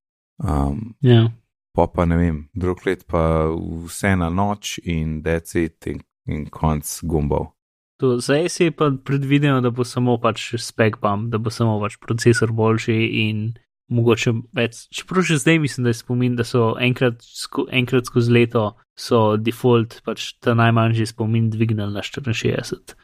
[0.43, 1.29] Um, Ja.
[1.77, 3.47] pa pa ne vem, drug let pa
[3.85, 7.53] vse na noč in decit in, in konc gumbov.
[8.01, 11.95] To, za SE pa predvideno, da bo samo pač spek bump, da bo samo pač
[12.01, 13.53] procesor boljši in
[13.89, 14.87] mogoče več.
[14.93, 19.37] Čeprav že zdaj mislim, da je spomin, da so enkrat, sko, enkrat skozi leto so
[19.37, 22.95] default pač ta najmanjši spomin dvignili na 64.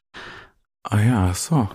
[0.92, 1.68] A ja, so,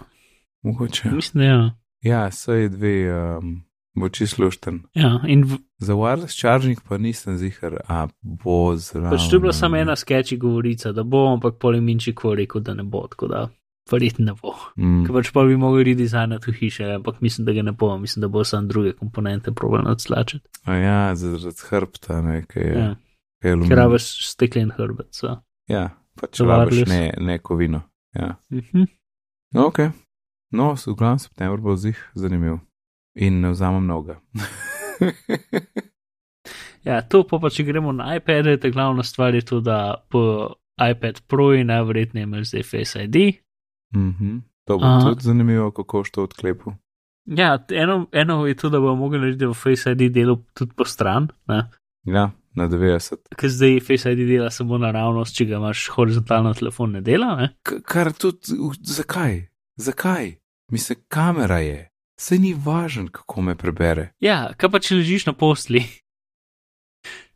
[0.63, 1.11] mogoče.
[1.13, 1.61] Mislim, da ja.
[2.03, 2.95] Ja, so je dve,
[3.39, 3.63] um,
[3.97, 4.83] bo čisto lušten.
[4.95, 5.21] ja.
[5.27, 9.11] In v, Za wireless charging pa nisem zihar, a bo zraven.
[9.11, 12.75] pač to je bila samo ena sketchy govorica, da bo, ampak poliminči ko rekel, da
[12.75, 13.49] ne bo, tako da
[13.91, 14.55] verjetno bo.
[14.77, 17.91] Mm, Ker pač pa bi mogli redesignati v hiše, ampak mislim, da ga ne bo,
[17.99, 20.49] mislim, da bo samo druge komponente problem odslačiti.
[20.65, 22.75] a ja, zaradi hrbta, ne, kaj je.
[22.79, 22.95] Ja.
[23.45, 25.13] je Ker rabiš steklen hrbet.
[25.13, 25.37] So.
[25.69, 27.83] Ja, pač rabiš ne, ne kovino.
[28.15, 28.37] Ja.
[28.53, 28.89] Mhm.
[29.55, 29.79] No, ok.
[30.51, 32.59] No, v glavnem september bo zih zanimiv.
[33.15, 34.19] In ne vzamem noga.
[36.85, 40.53] Ja, to pa, pa če gremo na iPad, ta glavna stvar je to, da po
[40.77, 43.17] iPad Pro je najverjetneje imel zdaj Face ID.
[43.99, 44.39] Mhm.
[44.65, 45.09] To bo Aha.
[45.09, 46.73] tudi zanimivo, kako što odklepu.
[47.25, 50.85] Ja, eno, eno je to, da bomo mogli narediti v Face ID delu tudi po
[50.85, 51.71] stran, ne?
[52.05, 53.17] Ja, na 90.
[53.37, 57.35] ker zdaj Face ID dela samo naravnost, če ga imaš horizontalno telefon, ne dela.
[57.37, 57.49] Ne?
[57.63, 59.47] K kar tudi, zakaj?
[59.77, 60.35] Zakaj?
[60.73, 61.91] Mislim, kamera je.
[62.21, 64.13] Sej ni važen, kako me prebere.
[64.21, 65.83] Ja, kaj pa če ležiš na posli?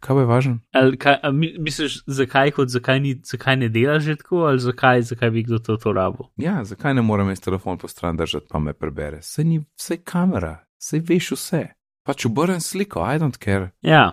[0.01, 0.59] Kaj pa je važen?
[0.73, 1.17] Ali kaj,
[1.59, 5.59] misliš, zakaj, kot zakaj, ni, zakaj ne dela že tako, ali zakaj, zakaj bi kdo
[5.59, 6.29] to, to rabo?
[6.37, 9.19] Ja, zakaj ne morem jaz telefon po stran držati, pa me prebere?
[9.23, 11.65] Sej ni, sej kamera, sej veš vse.
[12.07, 13.71] Pač obrnem sliko, I don't care.
[13.83, 14.13] Ja,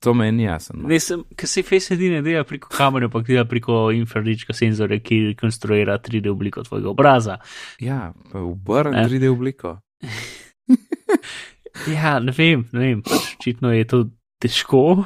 [0.00, 0.78] To meni ni jasno.
[0.78, 0.88] no.
[0.88, 5.00] ne sem, ker se Face ID ne dela preko kamere, ampak dela preko infrarička senzorja,
[5.02, 7.36] ki konstruira 3D obliko tvojega obraza.
[7.82, 9.08] Ja, obrnem Ne.
[9.08, 9.78] 3D obliko.
[11.86, 13.98] Ja, ne vem, ne vem, pač očitno je to
[14.40, 15.04] težko.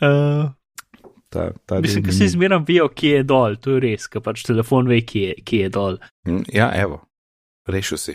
[0.00, 0.48] Uh,
[1.28, 4.22] Ta, ta mislim, da se ni- zmeram vejo, kje je dol, to je res, ker
[4.24, 5.98] pač telefon ve, kje je, kje je dol.
[6.24, 7.02] Mm, Ja, evo,
[7.68, 8.14] rešil si.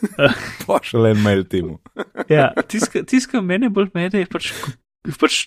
[0.66, 1.78] Pošalj en mail timu.
[2.32, 4.50] Ja, tiska, tiska mene bolj mene je pač,
[5.20, 5.44] pač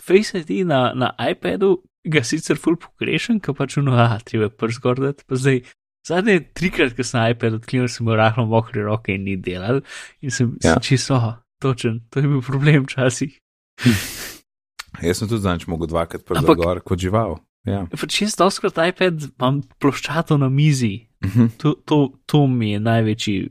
[0.00, 4.54] Face ID na, na iPadu, ga sicer full pogrešam, ker pač uno, ah, treba je
[4.60, 5.62] prst gordati, pa zdaj.
[6.08, 9.80] Zadnje trikrat, ko sem iPad odklenil, sem imel rahlo mokre roke in ni delal.
[10.24, 10.74] In sem, Ja.
[10.76, 11.16] sem čisto,
[11.60, 13.36] točen, to je bil problem včasih.
[15.06, 17.38] Jaz sem tudi zanč mogel dvakrat Ampak- gor kot žival.
[17.68, 17.84] Ja.
[17.92, 21.46] Pač jaz doskrat iPad imam ploščato na mizi, Mhm.
[21.60, 23.50] to, to, to mi je največji,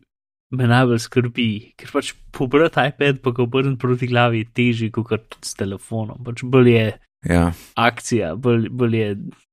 [0.57, 1.45] me najbolj skrbi,
[1.77, 6.17] ker pač pobrati iPad pa ga obrniti proti glavi je težje kot s telefonom.
[6.25, 6.87] Pač bolj je
[7.29, 7.51] Ja.
[7.77, 9.09] akcija, bolj, bolj je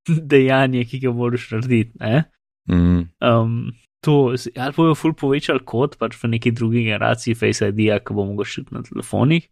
[0.08, 1.92] dejanje, ki ga moraš narediti.
[2.00, 2.24] Ne?
[2.70, 3.10] Mm.
[3.20, 8.14] Um, to, ali bojo ful povečali kot pač v neki drugi generaciji Face ID, ki
[8.14, 9.44] bo mogoče na telefonih.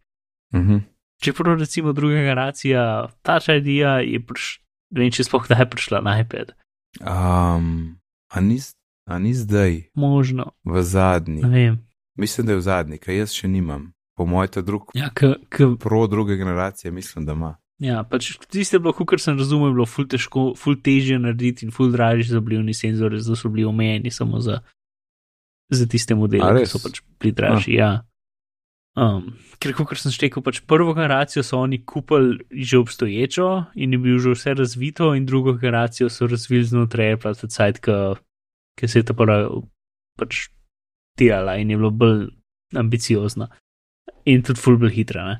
[0.55, 0.81] Mhm.
[1.21, 6.01] Čeprav recimo druga generacija Touch ID je prišla, ne vem, če sploh kdaj je prišla
[6.01, 6.51] na iPad.
[7.01, 7.99] Um,
[8.31, 8.59] a, ni,
[9.07, 11.41] a ni zdaj, Možno, v zadnji?
[11.43, 11.75] ne vem.
[12.17, 13.91] Mislim, da je v zadnji, kaj jaz še nimam.
[14.15, 17.57] Po mojem, ta drug Ja, k, k, pro druge generacije, mislim, da ima.
[17.83, 21.91] ja pač tiste bilo, kar sem razumel, bilo ful, težko, ful težje narediti in ful
[21.91, 24.61] dražji za oblivni senzori, zato so bili omejeni samo za,
[25.69, 27.75] za tiste modele, ki so pač bili dražji.
[27.75, 28.05] Ja.
[28.95, 33.99] Um, ker, kot sem štekel, pač prvo generacijo so oni kupili že obstoječo in je
[33.99, 37.79] bil že vse razvito, in drugo generacijo so razvili znotraj Apple, cajt,
[38.79, 39.49] ki se je ta prva
[40.15, 40.47] pač
[41.19, 42.29] delala in je bilo bolj
[42.75, 43.49] ambiciozna
[44.25, 45.25] in tudi ful bolj hitra.
[45.27, 45.39] Ne?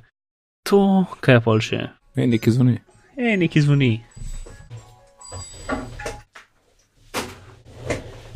[0.68, 1.82] To, kaj je pol še?
[2.16, 2.80] Ej, neki zvoni.
[3.16, 3.92] E, neki zvoni.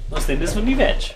[0.09, 1.11] No, zdaj ne zvoni več.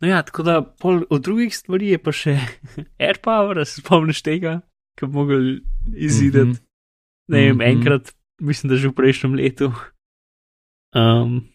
[0.00, 2.38] No ja, tako da pol od drugih stvari je pa še
[3.08, 4.60] AirPower, se spomniš tega,
[4.98, 5.44] ki bi mogel
[5.94, 6.56] izideti.
[6.56, 6.66] Mhm.
[7.30, 7.66] Ne vem, Mhm.
[7.68, 9.68] enkrat, mislim, da že v prejšnjem letu.
[10.96, 11.48] Um,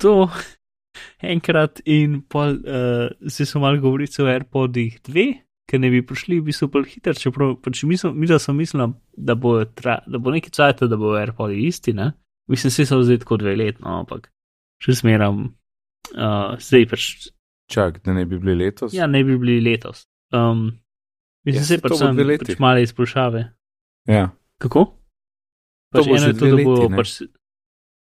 [0.00, 0.26] to
[1.34, 5.26] enkrat in pol, uh, zdaj so malo govorice o AirPodih 2,
[5.70, 8.96] ker ne bi prišli v bistvu bolj hitro, čeprav pač mislim, mi da sem mislil,
[9.14, 12.10] da bo, tra, da bo neki cajt, da bo AirPodi isti, ne?
[12.50, 14.26] Mislim, vsi so zdaj tako dve let, no, ampak
[14.82, 15.44] še smeram,
[16.16, 17.06] uh, zdaj pač,
[17.72, 18.92] Čak, da ne bi bili letos.
[18.92, 20.04] ja, ne bi bili letos.
[20.30, 20.66] Um,
[21.42, 22.44] mislim, Ja, se pač bo sem leti.
[22.46, 23.42] pač male izboljšave.
[24.06, 24.30] ja.
[24.58, 24.84] Kako?
[25.90, 27.08] To Pač bo eno je to, da bo leti, pač.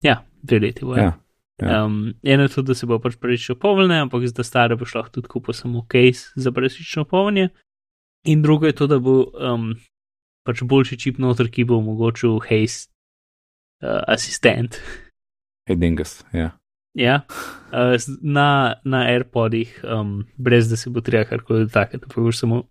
[0.03, 0.94] Ja, dve leti bo.
[0.94, 1.03] ja.
[1.03, 1.14] Ja.
[1.61, 1.85] Ja.
[1.85, 5.11] Um, eno je to, da se bo pač prvič opolnil, ampak zdaj stare boš lahko
[5.12, 7.51] tudi kupil samo case za brezžično opolnjenje.
[8.25, 9.75] In drugo je to, da bo um,
[10.42, 12.87] pač boljši čip noter, ki bo omogočil haze
[13.83, 14.79] uh, asistent.
[15.66, 16.23] Hej, dingas.
[16.33, 16.58] Ja.
[16.94, 17.20] Ja,
[17.72, 22.62] uh, na, na AirPodih, um, brez da se bo treba karkoli dotakniti, pa boš samo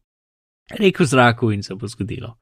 [0.80, 2.38] rekel zraku in se bo zgodilo.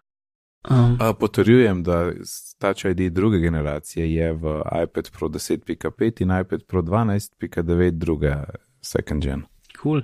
[0.69, 2.11] Um, A, potrjujem, da
[2.59, 8.43] Touch ID druge generacije je v iPad Pro 10.5 in iPad Pro 12.9 druga
[8.81, 9.43] second gen.
[9.81, 10.01] Cool.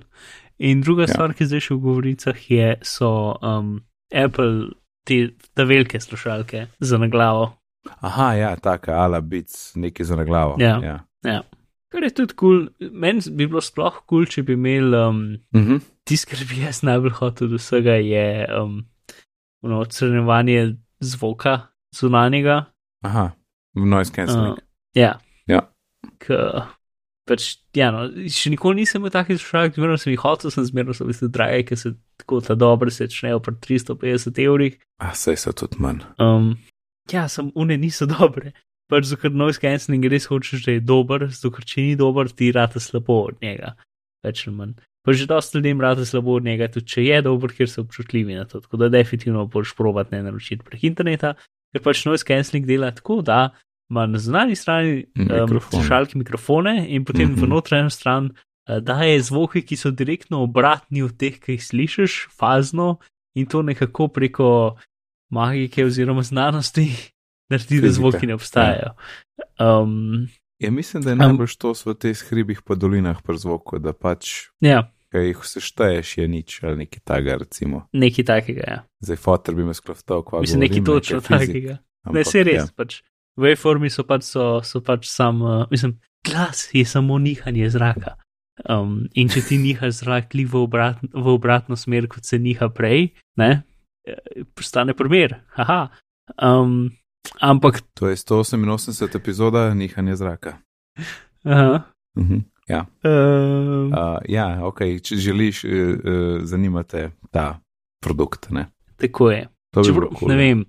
[0.58, 1.08] In druga Ja.
[1.08, 3.80] stvar, ki zdaj še v govoricah je, so um,
[4.14, 4.76] Apple,
[5.08, 7.54] te, te velike slušalke za na glavo.
[8.00, 10.56] Aha, ja, taka ala bic, nekaj za na glavo.
[10.60, 10.78] Ja.
[10.84, 11.00] ja.
[11.26, 11.41] Ja.
[11.92, 12.92] Kar je tudi kul, cool.
[12.96, 15.18] meni bi bilo sploh kul, cool, če bi imel um,
[15.54, 15.82] Mhm.
[16.08, 18.24] tisto, kar bi jaz najbolj hotel od vsega, je
[18.62, 18.78] um,
[19.64, 21.58] ono, odstranjevanje zvoka
[21.96, 22.62] zunanjega.
[23.04, 23.32] Aha,
[23.76, 24.56] noise cancelling.
[24.56, 24.64] Uh,
[24.96, 25.18] ja.
[25.52, 25.66] Ja.
[26.22, 26.38] K,
[27.28, 30.96] pač, ja, no, še nikoli nisem imel takih slušalk, zmerno sem jih hotel, sem zmerno
[30.96, 34.80] so bili drage, ker se tako ta dobro se začnejo pri 350 evrih.
[35.04, 36.06] A, sej so tudi manj.
[36.22, 36.54] Um,
[37.12, 38.54] ja, sem une niso dobre.
[38.92, 42.30] Pač zato, ker noise cancelling res hočeš, da je dober, zato ker če ni dober,
[42.30, 43.76] ti rata slabo od njega.
[44.26, 44.76] Več ali manj.
[45.02, 48.38] Pa že dosta ljudem rata slabo od njega, tudi če je dober, ker so občutljivi
[48.38, 48.62] na to.
[48.62, 51.34] Tako da definitivno boš provat ne naročiti prek interneta,
[51.74, 53.50] ker pač noise cancelling dela tako, da
[53.92, 55.80] ima na zunanji strani um, Mikrofon.
[55.80, 57.42] slušalke mikrofone in potem mm -hmm.
[57.42, 57.50] v Mhm.
[57.50, 63.00] notranjo stran uh, daje zvoke, ki so direktno obratni od teh, ki jih slišiš, fazno
[63.36, 64.76] in to nekako preko
[65.32, 67.11] magike oziroma znanosti
[67.52, 68.95] naredi, da zvoki ne obstajajo.
[69.60, 70.28] Um,
[70.62, 74.52] Ja, mislim, da je najbolj to v teh hribih pa dolinah pri zvoku, da pač,
[74.62, 77.88] ja, kaj jih vse šteješ, je nič ali nekaj takega, recimo.
[77.93, 78.76] nekaj takega je.
[78.78, 78.84] Ja.
[79.02, 81.80] Zdaj, fotor bi me skloftal, kva Mislim, nekaj točno takega.
[82.14, 82.68] Ne, se res, ja.
[82.78, 83.02] pač
[83.41, 88.20] waveformi so pač, so, so pač sam, uh, mislim, glas je samo nihanje zraka.
[88.70, 92.70] Um, in če ti nihaš zrak li v, obrat, v obratno smer, kot se niha
[92.70, 93.64] prej, ne,
[94.06, 95.39] eh, postane primer.
[95.58, 95.88] Haha.
[96.38, 96.91] Um,
[97.40, 100.58] ampak, To je 188 epizoda nihanja zraka.
[101.46, 101.82] aha,
[102.18, 102.38] Mhm.
[102.70, 102.86] Ja.
[103.04, 107.60] um, Uh, ja, ok, če želiš, uh, uh, zanimate ta
[108.00, 108.50] produkt.
[108.50, 108.68] Ne,
[108.98, 109.48] tako je.
[109.74, 110.30] to bi Čeprav, cool.
[110.30, 110.66] ne vem.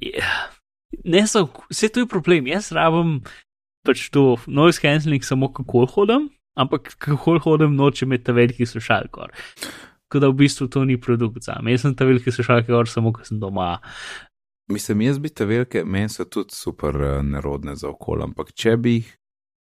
[0.00, 0.48] ja,
[1.04, 2.46] Ne so, vse to je problem.
[2.46, 3.20] Jaz rabim
[3.84, 9.10] pač to noise cancelling samo kako hodim, ampak kako hodim noče imeti ta veliki slušalk.
[9.10, 9.28] gor.
[10.08, 11.74] Tako da v bistvu to ni produkt za me.
[11.74, 13.80] Jaz sem ta veliki slušalk gor samo, ko sem doma.
[14.72, 18.76] Mislim, jaz bi te velike, meni so tudi super uh, nerodne za okolje, ampak če
[18.80, 19.10] bi jih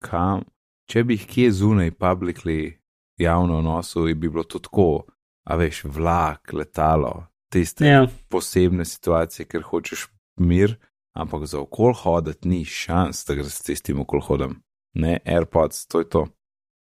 [0.04, 0.46] kam,
[0.92, 2.78] če bi jih kje zunaj, publicly,
[3.20, 5.06] javno nosil, bi bilo to tako,
[5.44, 10.08] a veš, vlak, letalo, tiste Ja, posebne situacije, ker hočeš
[10.40, 10.78] mir,
[11.16, 14.60] ampak za okol hoditi ni šans, da greš s tistim okol hodem.
[14.96, 16.26] Ne, AirPods, to je to.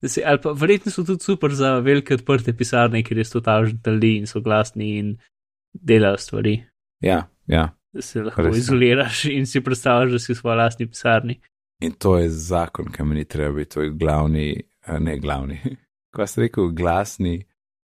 [0.06, 4.16] se, ali pa verjetno so tudi super za velike odprte pisarne, kjer res totalno ljudi
[4.18, 5.18] in so glasni in
[5.72, 6.56] delajo stvari.
[7.00, 7.68] Ja, ja.
[7.98, 11.40] Se lahko Res izoliraš in si predstavljaš, da si v svoji lastni pisarni.
[11.82, 15.58] In to je zakon, ki mi ni treba biti, to je glavni, a ne glavni,
[16.14, 17.40] kaj si rekel, glasni,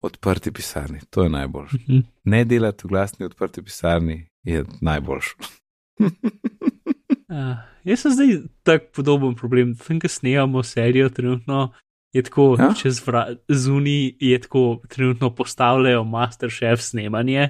[0.04, 1.78] odprti pisarni, to je najboljše.
[1.78, 2.00] Mhm.
[2.24, 5.36] Ne delati v glasni, odprti pisarni je najboljše.
[7.30, 7.56] Uh,
[7.88, 9.76] jaz sem zdaj tak podoben problem.
[9.80, 11.72] Tam, ko snemamo serijo, trenutno
[12.14, 12.74] je tako, ja?
[12.78, 13.02] čez
[13.48, 17.50] zunaj je tako, trenutno postavljajo Masterchef snemanje.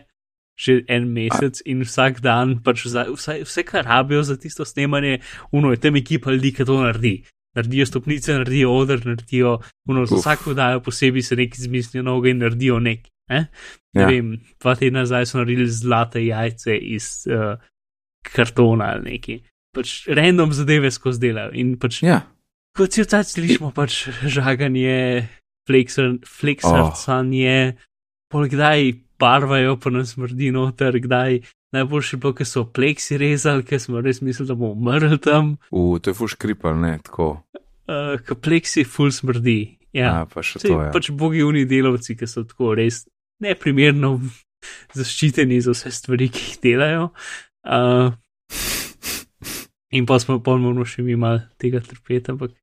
[0.54, 5.20] Že en mesec in vsak dan, pač za, vse, vse, kar rabijo za tisto snemanje,
[5.52, 7.24] uno je tam ekipa ljudi, ki to naredi.
[7.58, 10.22] Naredijo stopnice, naredijo oder, naredijo, uno, za Uf.
[10.22, 13.10] vsako dajo posebej se nekaj izmislijo noge in naredijo nekaj.
[13.30, 13.46] Eh?
[13.96, 14.08] Ne Ja.
[14.08, 17.58] vem, dva tedna nazaj so naredili zlate jajce iz uh,
[18.24, 19.40] kartona ali nekaj.
[19.74, 21.52] Pač random zadeve skozi delajo.
[21.54, 22.22] In pač, Ja,
[22.78, 25.30] kot si vcaj slišimo, pač žaganje,
[25.68, 27.58] fleksarcanje,
[28.34, 28.46] oh.
[28.50, 28.94] kdaj
[29.24, 31.40] barvajo, pa nas smrdi noter, kdaj.
[31.74, 35.56] Najboljše je bilo, ker so pleksi rezali, ker smo res mislili, da bomo umrli tam,
[35.74, 37.32] v, to je fuš kripal, ne tako.
[37.90, 39.80] uh, ker pleksi full smrdi.
[39.94, 40.90] Ja, A, pa še Sej, to je.
[40.94, 43.04] pač bogi uni delavci, ki so tako res
[43.46, 44.16] neprimerno
[44.98, 47.10] zaščiteni za vse stvari, ki jih delajo.
[47.62, 48.14] Uh,
[49.94, 52.54] in pa smo ponovno še mi mal tega trpeti, ampak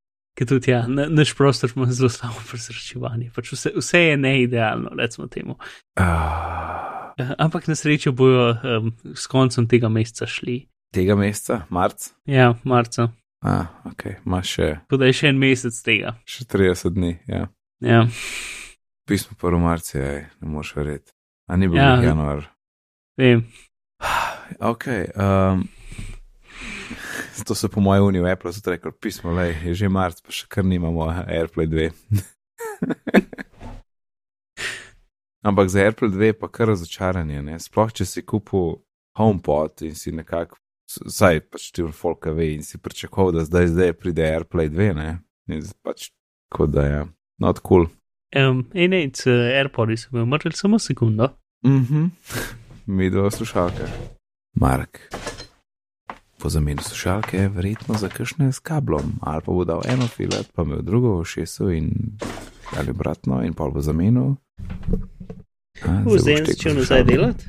[0.41, 3.29] ki tudi ja, na- naš prostor ima zelo slabo prezračevanje.
[3.31, 5.59] Pač vse, vse je neidealno, recimo temu.
[5.97, 10.69] Ah, Uh, ampak na srečo bojo um, s koncem tega meseca šli.
[10.91, 13.11] tega meseca, marc, Ja, marca.
[13.43, 16.15] a, ok, imaš še, Tako da je še en mesec tega.
[16.25, 17.49] še 30 dni, ja.
[17.81, 18.07] Ja.
[19.05, 21.13] Pismo prvo marca, je, ne moreš verjeti.
[21.47, 22.01] A ni bil ja.
[22.01, 22.47] januar.
[23.19, 23.45] Vem.
[24.61, 25.69] Ok, um,
[27.47, 30.47] to se po mojem uniju Apple zato rekel, pismo, le, je že marc, pa še
[30.49, 31.91] kar nimamo AirPlay 2.
[35.49, 37.59] Ampak za AirPlay 2 je pa kar razočaranje, ne?
[37.59, 38.83] sploh če si kupil
[39.19, 40.57] HomePod in si nekako,
[40.91, 44.93] saj pač ti v Folka ve in si pričakoval, da zdaj, zdaj pride AirPlay 2,
[44.99, 45.09] ne?
[45.51, 46.11] In pač,
[46.53, 47.01] kot da je,
[47.41, 47.89] not cool.
[48.37, 51.33] Um, in ne, c AirPodi so mi umrli samo sekundo.
[51.67, 52.07] Mhm.
[52.87, 53.87] Mi do slušalke.
[54.55, 54.99] Mark.
[56.43, 60.63] Po zamenu slušalke, verjetno za kakšne s kablom, ali pa bo dal eno filat, pa
[60.63, 61.91] imel drugo v šesu in
[62.79, 64.37] ali obratno, in pol bo zamenil.
[65.85, 67.13] A, zdaj boš Vzem tekel začel nazaj slušalke.
[67.13, 67.45] delati.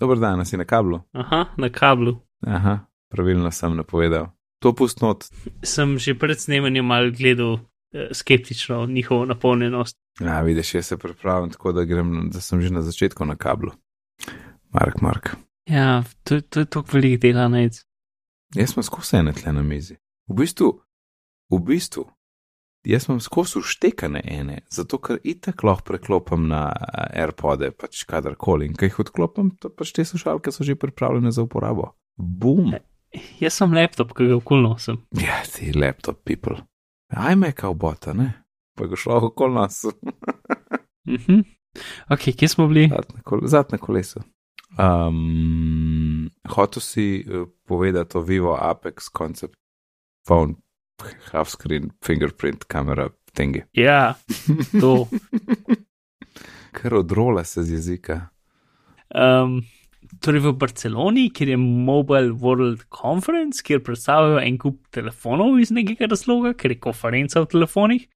[0.00, 1.00] Dober dan, a si na kablu.
[1.12, 2.16] Aha, na kablu.
[2.46, 2.78] Aha,
[3.08, 4.30] pravilno sem napovedal.
[4.62, 5.26] To pust not.
[5.62, 7.58] Sem že pred snemanjem mal gledal
[7.92, 9.96] eh, skeptično njihovo napolnjenost.
[10.20, 13.70] Ja, vidiš, jaz se pripravljam tako, da, grem, da sem že na začetku na kablu.
[14.72, 15.36] Mark, Mark.
[15.66, 17.87] Ja, to, to je toliko velik dela najc.
[18.56, 19.98] Jaz sem skozi ene tle na mizi.
[20.28, 20.70] V bistvu,
[21.52, 22.04] v bistvu,
[22.88, 28.68] jaz imam skozi uštekane ene, zato ker itak lahko preklopim na eh, AirPode, pač kadarkoli.
[28.68, 31.92] In kaj jih odklopim, to pač te slušalke so že pripravljene za uporabo.
[32.16, 32.72] Bum.
[33.40, 35.02] Jaz sem laptop, ki ga okol nosim.
[35.16, 36.58] Ja, ti laptop people.
[37.08, 38.32] Ajme, kao bota, ne?
[38.76, 39.84] Pa ga šlo okol nas.
[41.08, 41.38] Mhm.
[42.12, 42.90] Ok, kje smo bili?
[43.48, 44.20] Zadnje koleso.
[44.78, 49.56] Um, hotel si uh, povedati o Vivo Apex koncept,
[50.26, 50.54] phone,
[51.32, 53.64] half screen, fingerprint, kamera, tengi.
[53.74, 54.14] Ja,
[54.80, 55.08] to.
[56.78, 58.20] Ker odrola se z jezika.
[59.10, 59.64] Um,
[60.22, 66.06] torej v Barceloni, kjer je Mobile World Conference, kjer predstavljajo en kup telefonov iz nekega
[66.12, 68.06] razloga, ker je konferenca o telefonih.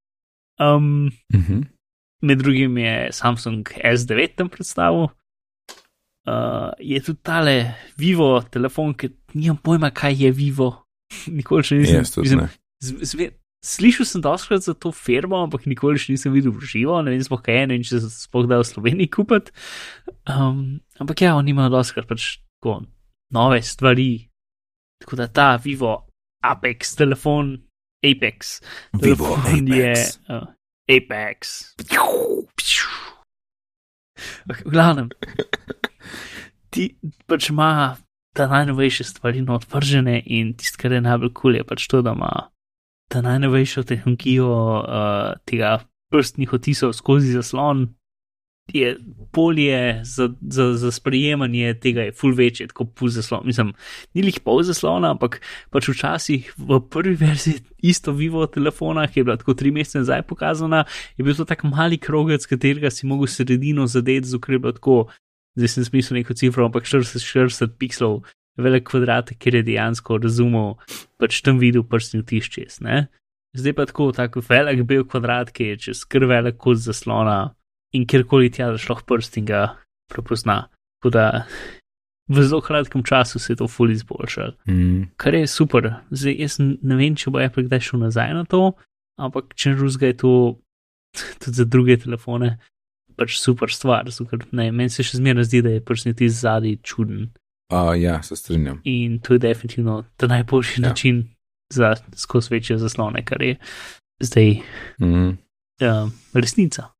[0.60, 1.64] Um, Uh -huh.
[2.22, 5.08] med drugim je Samsung S9 tam predstavil.
[6.22, 10.68] Uh, je tudi tale Vivo telefon, ki nimam pojma, kaj je Vivo.
[11.38, 12.04] Nikoli še nisem
[12.82, 17.12] zve- Slišal sem doskrat za to firmo, ampak nikoli še nisem videl v živo, ne
[17.14, 19.54] vem, sploh kaj je, ne vem, če se sploh da v Sloveniji kupiti.
[20.26, 22.80] Um, ampak ja, oni imajo doskrat pač tako
[23.30, 24.26] nove stvari.
[24.98, 25.92] Tako da ta Vivo
[26.42, 27.54] Apex telefon,
[28.02, 28.58] Apex,
[28.98, 30.18] Vivo telefon je Apex.
[30.26, 30.50] uh,
[30.90, 31.40] Apex.
[34.42, 35.06] Okay, v glavnem,
[36.72, 36.88] ti
[37.28, 37.96] pač ima
[38.32, 42.02] ta najnovejše stvari not vržene in tisto, kar je najbolj kul, cool, je pač to,
[42.02, 42.32] da ima
[43.12, 47.90] ta najnovejšo tehnologijo uh, tega prstnih otisov skozi zaslon.
[48.72, 48.94] Je
[49.32, 53.42] polje za, za, za sprejemanje tega je full večje, tako pol zaslon.
[53.44, 53.72] Mislim,
[54.14, 55.40] ni lih pol zaslona, ampak
[55.74, 60.22] pač včasih v prvi verziji isto vivo telefona, ki je bila tako tri mesece nazaj
[60.30, 60.84] pokazana,
[61.18, 64.96] je bil to tak mali krogec, katerega si mogel sredino zadeti, zato je bilo tako,
[65.57, 68.22] zdaj sem smisel neko cifro, ampak 40-40 pikslov,
[68.57, 70.76] velik kvadrat, ker je dejansko razumel,
[71.20, 72.80] pač tam videl prstni vtis čez.
[72.84, 73.09] Ne?
[73.57, 77.55] Zdaj pa tako, tako velik bel kvadrat, ki je čez kar velik kot zaslona
[77.92, 79.76] in kjerkoli tja zašlo prst in ga
[80.12, 80.68] prepozna.
[81.00, 81.26] Tako da
[82.28, 85.03] v zelo kratkem času se je to fully izboljšalo Mm.
[85.16, 85.94] kar je super.
[86.11, 88.72] Zdaj, jaz ne vem, če bo Apple kdaj šel nazaj na to,
[89.18, 90.32] ampak če ruzga je to
[91.40, 92.59] tudi za druge telefone,
[93.22, 94.04] pač super stvar.
[94.04, 97.30] ker, Ne, meni se še zmeraj zdi, da je prsni ti zadnji čuden
[97.70, 98.80] Uh, ja, se strinjam.
[98.84, 100.88] in to je definitivno ta najboljši Ja.
[100.88, 101.22] način
[101.70, 103.56] za skozi večje zaslone, kar je
[104.20, 104.60] zdaj
[105.00, 105.38] Mm.
[105.80, 106.90] um, resnica.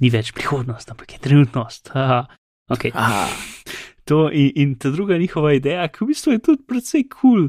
[0.00, 1.88] Ni več prihodnost, ampak je trenutnost.
[1.88, 2.26] Haha.
[2.68, 2.90] Okay.
[2.94, 3.30] Ah,
[4.04, 7.48] To in, in ta druga njihova ideja, ki v bistvu je tudi precej kul.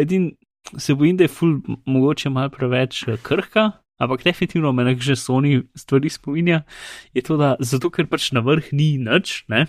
[0.00, 0.32] Edin
[0.78, 5.16] se bojim, da je ful mogoče mal preveč eh, krhka, ampak definitivno me nek že
[5.16, 6.62] Sony stvari spominja,
[7.14, 9.66] je to, da zato ker pač na vrh ni nič, ne.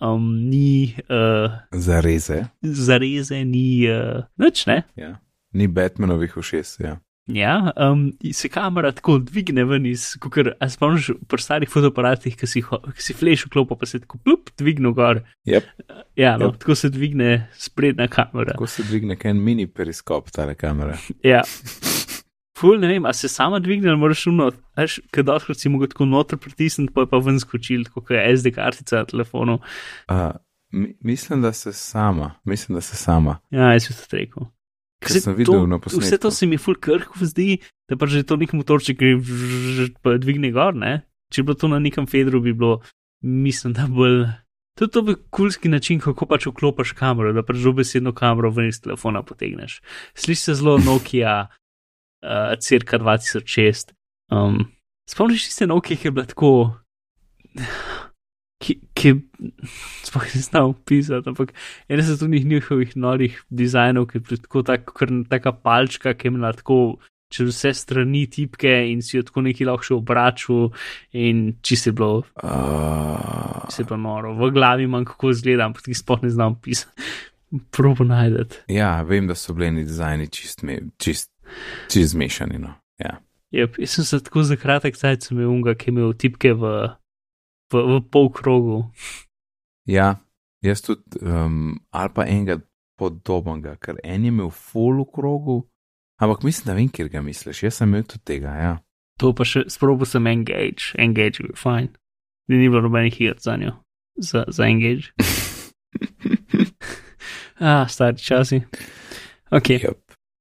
[0.00, 2.48] Um, ni uh, zareze.
[2.62, 4.82] zareze, ni uh, nič, ne.
[4.96, 5.20] Ja.
[5.52, 6.78] Ni Batmanovih ušes.
[6.80, 6.96] Ja.
[7.30, 12.48] Ja, um, se kamera tako dvigne ven iz, kot a spomniš pri starih fotoaparatih, ki
[12.48, 15.20] si, ki si flash vklopa, pa se tako plup, dvigne gor.
[15.46, 15.68] Yep.
[16.18, 16.58] Ja, no, Yep.
[16.64, 18.56] tako se dvigne sprednja kamera.
[18.56, 20.98] Tako se dvigne en mini periskop tale kamere.
[21.22, 21.42] Ja.
[22.60, 26.04] Ful, ne vem, a se sama dvigne, moraš uno, veš, kaj doskrat si mogel tako
[26.10, 29.58] noter pritisniti, pa je pa ven skočil, kot je SD kartica na telefonu.
[30.10, 30.34] Uh,
[30.72, 33.38] mi, mislim, da se sama, mislim, da se sama.
[33.50, 34.50] Ja, jaz bi to rekel.
[35.00, 36.04] Ker Se sem videl to, na posnetku.
[36.04, 40.18] Vse to se mi ful krhko zdi, da pa že to nek motorček vžžž, pa
[40.20, 41.00] dvigne gor, ne?
[41.32, 42.82] Če bi bilo to na nekem fedru, bi bilo,
[43.24, 44.26] mislim, da bolj.
[44.80, 49.22] To bi kulski način, kako pač vklopiš kamero, da pač dobesedno kamero ven iz telefona
[49.24, 49.80] potegneš.
[50.16, 51.48] Sliši se zelo Nokia,
[52.22, 53.92] uh, cirka 2006.
[54.30, 54.64] Um,
[55.10, 56.52] spomniš se Nokia, ki je bila tako.
[58.60, 59.14] Ki,
[60.04, 61.54] sploh ne znam pisati, ampak
[61.88, 66.28] ena se tudi njihovih novih dizajnov, ki je bila tako tak, kar taka palčka, ki
[66.28, 66.98] je imela tako
[67.32, 70.68] čez vse strani tipke in si jo tako neki lahko še obračal
[71.16, 74.34] in čisto je bilo, Uh, je bilo noro.
[74.34, 76.92] V glavi imam kako izgleda, ampak ti sploh ne znam pisati.
[77.70, 78.64] Probo najdete.
[78.68, 81.30] ja, vem, da so bili dizajni čist, me- čist,
[81.92, 82.58] čist zmešani.
[82.58, 82.74] No.
[82.98, 83.20] Ja.
[83.50, 86.70] Yep, jaz sem se tako za kratek cajt imel unga, ki je imel tipke v,
[87.72, 88.84] v, v pol krogu.
[89.90, 90.20] ja,
[90.62, 92.60] jaz tudi, um, ali pa enega
[93.00, 95.56] podobnega, ker en je imel full v krogu,
[96.22, 97.62] ampak mislim, da vem, kjer ga misliš.
[97.62, 98.54] Jaz sem imel tudi tega.
[98.54, 98.72] Ja.
[99.20, 101.90] To pa še sprobil sem engage, engage je bil fajn.
[102.50, 103.74] Ni, ni bilo nobenih igr za njo,
[104.16, 105.10] za, za engage.
[107.60, 108.62] ah, stari časi.
[109.50, 109.98] Ok, Yep.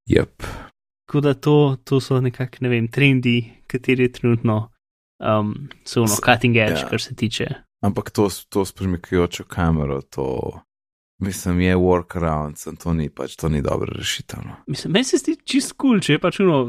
[0.09, 0.68] Yep.
[1.09, 4.69] Tako da to, to so nekako, ne vem, trendi, kateri trenutno
[5.17, 6.89] um, so S- cutting edge, ja.
[6.89, 7.47] kar se tiče.
[7.81, 10.59] Ampak to, to s premikajočo kamero, to
[11.21, 14.43] mislim, je workaround, sem to ni pač, to ni dobra rešitev.
[14.45, 14.57] No.
[14.67, 16.59] Mislim, meni se zdi čist kul, cool, če je pač uno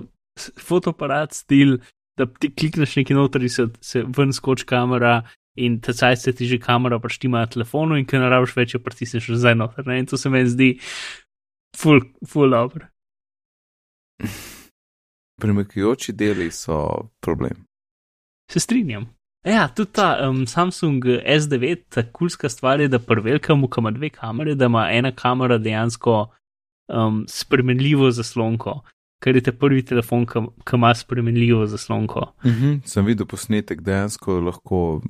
[0.57, 1.76] fotoaparat stil,
[2.16, 5.18] da ti klikneš nekaj noter in se, se ven skoči kamera
[5.61, 8.80] in te cajt se ti že kamera paštima na telefonu in ker naraviš več, jo
[8.80, 9.84] pritisneš nazaj noter.
[9.84, 9.99] Ne?
[10.01, 10.70] In to se meni zdi
[11.76, 12.88] full, full dobro.
[15.40, 17.64] Premikajoči deli so problem.
[18.52, 19.08] Se strinjam.
[19.44, 23.90] Ja, tudi ta um, Samsung S9, ta kulska stvar je, da pri velikem, ki ima
[23.90, 26.26] dve kamere, da ima ena kamera dejansko
[26.92, 28.82] um, spremenljivo zaslonko,
[29.24, 32.20] ker je te prvi telefon, ki ima spremenljivo zaslonko.
[32.44, 32.80] Uh -huh.
[32.84, 35.00] Sem videl posnetek, dejansko lahko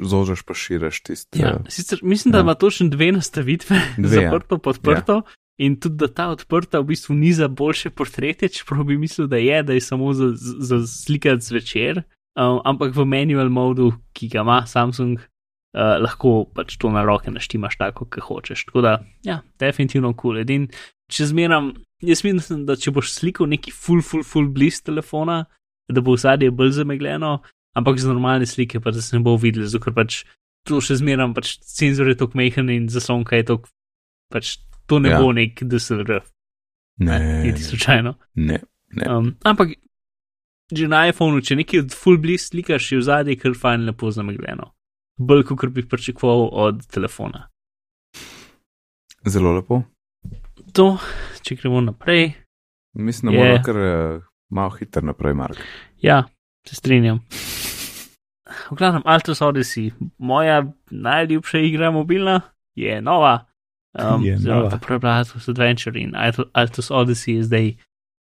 [0.00, 1.40] zožaš pa širiš tisti.
[1.40, 2.36] Ja, sicer, mislim, ja.
[2.36, 5.14] da ima točno dve nastavitve, Dve, zaprto, podprto.
[5.14, 5.22] Ja.
[5.60, 9.36] In tudi, da ta odprta v bistvu ni za boljše portrete, čeprav bi mislil, da
[9.36, 12.02] je, da je samo za, za slikati zvečer,
[12.38, 17.30] um, ampak v manual modu, ki ga ima Samsung, uh, lahko pač to na roke
[17.30, 18.64] naštimaš tako, kot hočeš.
[18.70, 18.96] Tako da,
[19.28, 20.34] ja, definitivno kul.
[20.34, 20.42] Cool.
[20.42, 20.68] Edin,
[21.12, 25.44] če zmeram, jaz mislim, da če boš slikal neki full, full, full bliss telefona,
[25.92, 27.36] da bo vsadje bolj zamegljeno,
[27.76, 30.22] ampak z normalne slike pa se ne bo videl, zato ker pač
[30.68, 33.72] to še zmeram, pač senzor je tako mehen in zaslonka je tako
[34.32, 34.56] pač
[34.92, 35.20] to ne ja.
[35.20, 36.18] bo nek DSLR.
[37.00, 38.14] Ne, niti slučajno.
[38.34, 38.58] Ne,
[38.92, 39.06] ne.
[39.08, 39.72] Um, ampak
[40.72, 44.10] že na iPhonu, če nekaj od full bliss slikaš, je v zadnji kar fajn lepo
[44.12, 44.70] zamegljeno.
[45.20, 47.46] Bolj kot bi pričakoval od telefona.
[49.28, 49.82] Zelo lepo.
[50.76, 50.96] To,
[51.44, 52.32] če gremo naprej.
[52.96, 53.42] Mislim, da je...
[53.42, 55.60] moramo kar uh, malo hitro naprej, Mark.
[56.00, 56.22] Ja,
[56.68, 57.20] se strinjam.
[58.70, 62.40] V glavnem, Altus Odyssey, moja najljubša igra mobilna,
[62.74, 63.51] je nova.
[63.92, 66.14] Um, zelo ta prvi Altus Adventure in
[66.52, 67.74] Altus Odyssey je zdaj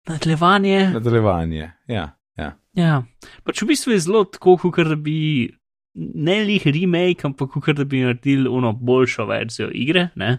[0.10, 0.90] nadaljevanje.
[0.94, 2.10] Nadaljevanje, ja.
[2.40, 2.54] Ja.
[2.74, 3.04] ja,
[3.44, 5.52] pač v bistvu je zelo tako, kot da bi
[5.94, 10.10] ne lih remake, ampak kot da bi naredili uno boljšo verzijo igre.
[10.16, 10.38] Ne?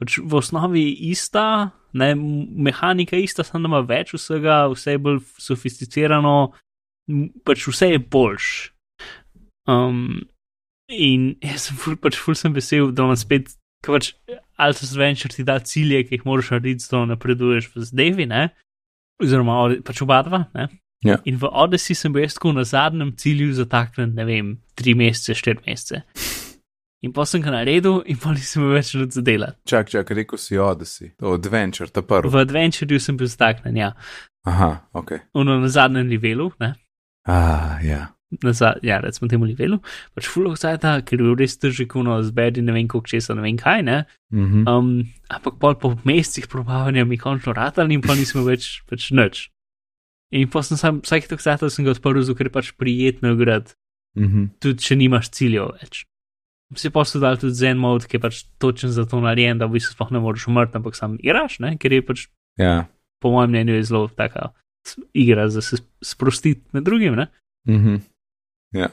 [0.00, 6.36] Pač v osnovi ista, ne, mehanika ista, samo ima več vsega, vse je bolj sofisticirano,
[7.44, 8.52] pač vse je boljš.
[9.68, 10.22] Um,
[10.90, 13.52] in jaz sem ful, pač ful sem vesel, da imam spet,
[13.82, 14.12] ker pač
[14.62, 18.48] Altus Adventure ti da cilje, ki jih moraš narediti, da napreduješ v zdevi, ne?
[19.22, 20.44] oziroma pač oba dva.
[21.02, 21.18] Ja.
[21.26, 25.64] In v Odyssey sem bil tako na zadnjem cilju zataknen, ne vem, tri mesece, štiri
[25.66, 26.04] mesece.
[27.02, 29.50] In pa sem ga naredil, in pa nisem več več zadela.
[29.66, 32.30] Čak, čak, rekel si Odyssey, to Adventure, ta prvi.
[32.30, 33.90] V Adventureu sem bil zataknen, ja.
[34.46, 35.16] Aha, ok.
[35.38, 36.76] Uno na zadnjem levelu, ne.
[37.26, 38.12] Ah, ja.
[38.40, 39.76] Na za, ja, recimo temu levelu,
[40.16, 43.42] pač full of sajta, ker je res težko, no, zbedi ne vem koliko česa, ne
[43.44, 44.04] vem kaj, ne.
[44.32, 44.62] Mm -hmm.
[44.72, 49.50] Um, ampak pol po mesecih probavanja mi končno ratal in pa nismo več, več nič.
[50.30, 53.74] In pa sem sam, vsake tako sajta sem ga odprl, ker je pač prijetno grad,
[54.16, 54.48] Mm -hmm.
[54.60, 56.06] tudi če nimaš ciljev več.
[56.76, 59.66] Si pa so dali tudi zen mod, ki je pač točen za to narejen, da
[59.66, 62.28] v bistvu sploh ne moreš umrti, ampak sam igraš, ne, ker je pač,
[62.58, 62.86] Ja.
[63.20, 64.52] po mojem mnenju, zelo taka
[65.14, 67.26] igra za se sprostiti med drugim, ne.
[67.68, 68.00] Mm -hmm.
[68.72, 68.88] Ja.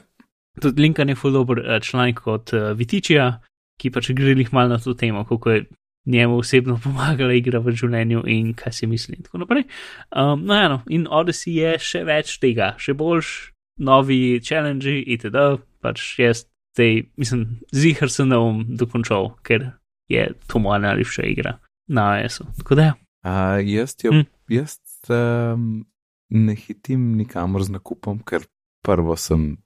[0.60, 3.40] Tudi Linkan je full dober eh, članek od uh, Vitičija,
[3.80, 5.64] ki pač gre jih malo na to temo, kako je
[6.06, 9.64] njemu osebno pomagala igra v življenju in kaj si misli in tako naprej.
[10.10, 15.44] Um, no, eno, in Odyssey je še več tega, še boljš, novi challenge itd.
[15.80, 19.72] Pač jaz zdaj, mislim, zihar sem ne bom dokončal, ker
[20.10, 21.56] je to moja najljubša igra
[21.88, 22.46] na AS-u.
[22.58, 22.94] Tako da, ja.
[23.22, 23.32] A,
[23.64, 24.18] jaz jo, Hm.
[24.18, 24.26] mm.
[24.48, 24.78] jaz
[25.08, 25.84] um,
[26.30, 28.46] ne hitim nikamor z nakupom, ker
[28.84, 29.56] prvo sem,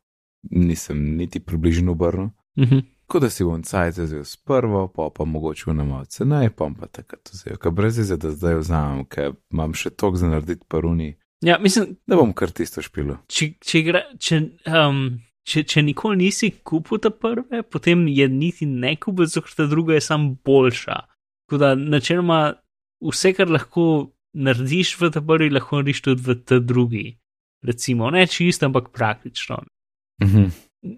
[0.50, 2.30] nisem niti približno obrnil.
[2.58, 2.78] mhm.
[3.04, 6.70] Tako da si bom cajt vzel s prvo, pa pa mogoče v namalce naj, pa
[6.80, 10.64] pa takrat vzel, ker brez izje, da zdaj vzamem, ker imam še tok za narediti
[10.68, 11.10] paruni,
[11.44, 13.18] ja, mislim, da bom kar tisto špilo.
[13.28, 14.40] če, če, igra, če,
[14.72, 15.02] um,
[15.44, 19.68] če, če nikoli nisi kupil ta prve, potem je niti ne kupil, zato ker ta
[19.70, 20.98] druga je sam boljša.
[21.44, 22.40] Tako da načeloma
[23.04, 23.86] vse, kar lahko
[24.34, 27.06] narediš v ta prvi, lahko narediš tudi v ta drugi.
[27.64, 29.62] Recimo, ne čisto, ampak praktično.
[30.24, 30.52] Mhm.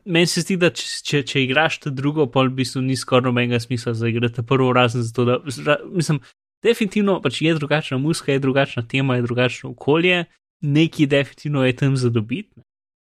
[0.05, 3.29] Meni se zdi, da če, če, če igraš ta drugo, pol v bistvu ni skoraj
[3.29, 6.19] nobenega smisla za igrati prvo, razen zato, da zra, mislim,
[6.67, 10.25] definitivno pač je drugačna muska, je drugačna tema, je drugačno okolje,
[10.67, 12.65] neki definitivno je tam za dobiti, ne.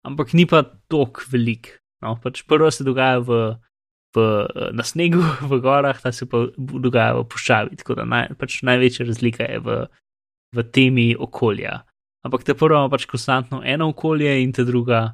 [0.08, 1.76] ampak ni pa tok velik.
[2.02, 3.40] No, pač prvo se dogaja v,
[4.16, 4.24] v,
[4.72, 9.06] na snegu, v gorah, ta se pa dogaja v puščavi, tako da naj, pač največja
[9.06, 9.76] razlika je v,
[10.56, 11.82] v temi okolja.
[12.24, 15.10] Ampak ta prva ima pač konstantno eno okolje in ta druga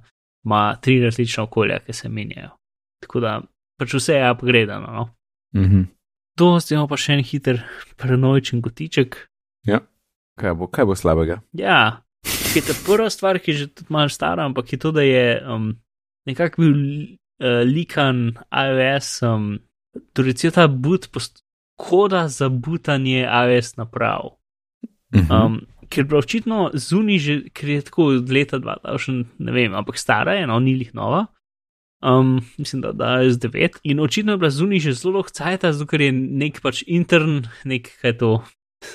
[0.48, 2.50] ima tri različna okolja, ki se menjajo.
[3.04, 3.36] Tako da
[3.78, 4.92] pač vse je upgradano.
[4.92, 5.08] No?
[5.60, 5.86] Mhm.
[6.38, 7.62] To zdaj imamo pa še en hiter
[7.98, 9.16] paranoičen gotiček.
[9.66, 9.82] Ja.
[10.38, 11.40] Kaj bo, kaj bo slabega?
[11.58, 14.92] Ja, ki je ta prva stvar, ki je že tudi malo stara, ampak je to,
[14.94, 15.72] da je um,
[16.30, 19.48] nekako bil uh, likan iOS, um,
[20.14, 21.10] torej cel ta boot,
[21.78, 24.38] koda za butanje iOS naprav.
[25.14, 25.26] Mhm.
[25.32, 29.98] Um, ker je očitno zunaj že, ker je tako od leta 2000, ne vem, ampak
[29.98, 31.26] stara je, no, ni jih nova.
[32.02, 33.78] um, mislim, da, da je z 9.
[33.82, 37.90] In očitno je bila zunaj že zelo hcajta, zato ker je nek pač intern, nek
[38.02, 38.32] kaj to,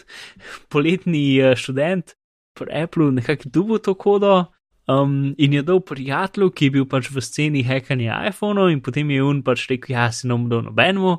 [0.72, 2.16] poletni uh, študent
[2.54, 4.46] pri Apple nekako dubo to kodo.
[4.88, 9.12] Um, in je dal prijatelju, ki je bil pač v sceni hekanja iPhone, in potem
[9.12, 11.18] je on pač rekel: Ja, si nam dal nobenemu.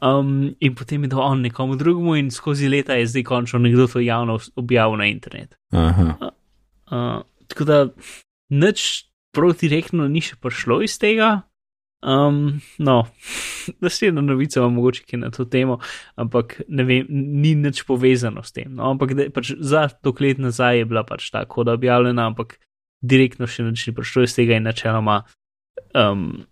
[0.00, 3.86] Um, in potem je dal on nekomu drugemu, in skozi leta je zdaj končno nekdo
[3.86, 5.54] to javno objavil na internet.
[5.76, 6.16] Aha.
[6.20, 6.32] Uh,
[6.88, 7.20] uh,
[7.52, 7.78] tako da
[8.50, 11.42] nič proti rekno ni še prišlo iz tega.
[12.02, 13.06] Um, no,
[13.84, 15.78] naslednja novica vam mogoče je na to temo,
[16.16, 18.72] ampak ne vem, ni nič povezano s tem.
[18.74, 22.58] No, ampak da, pač za tok let nazaj je bila pač ta koda objavljena, ampak
[23.02, 25.22] direktno še nič ni prišlo iz tega in načeloma
[25.98, 26.44] um,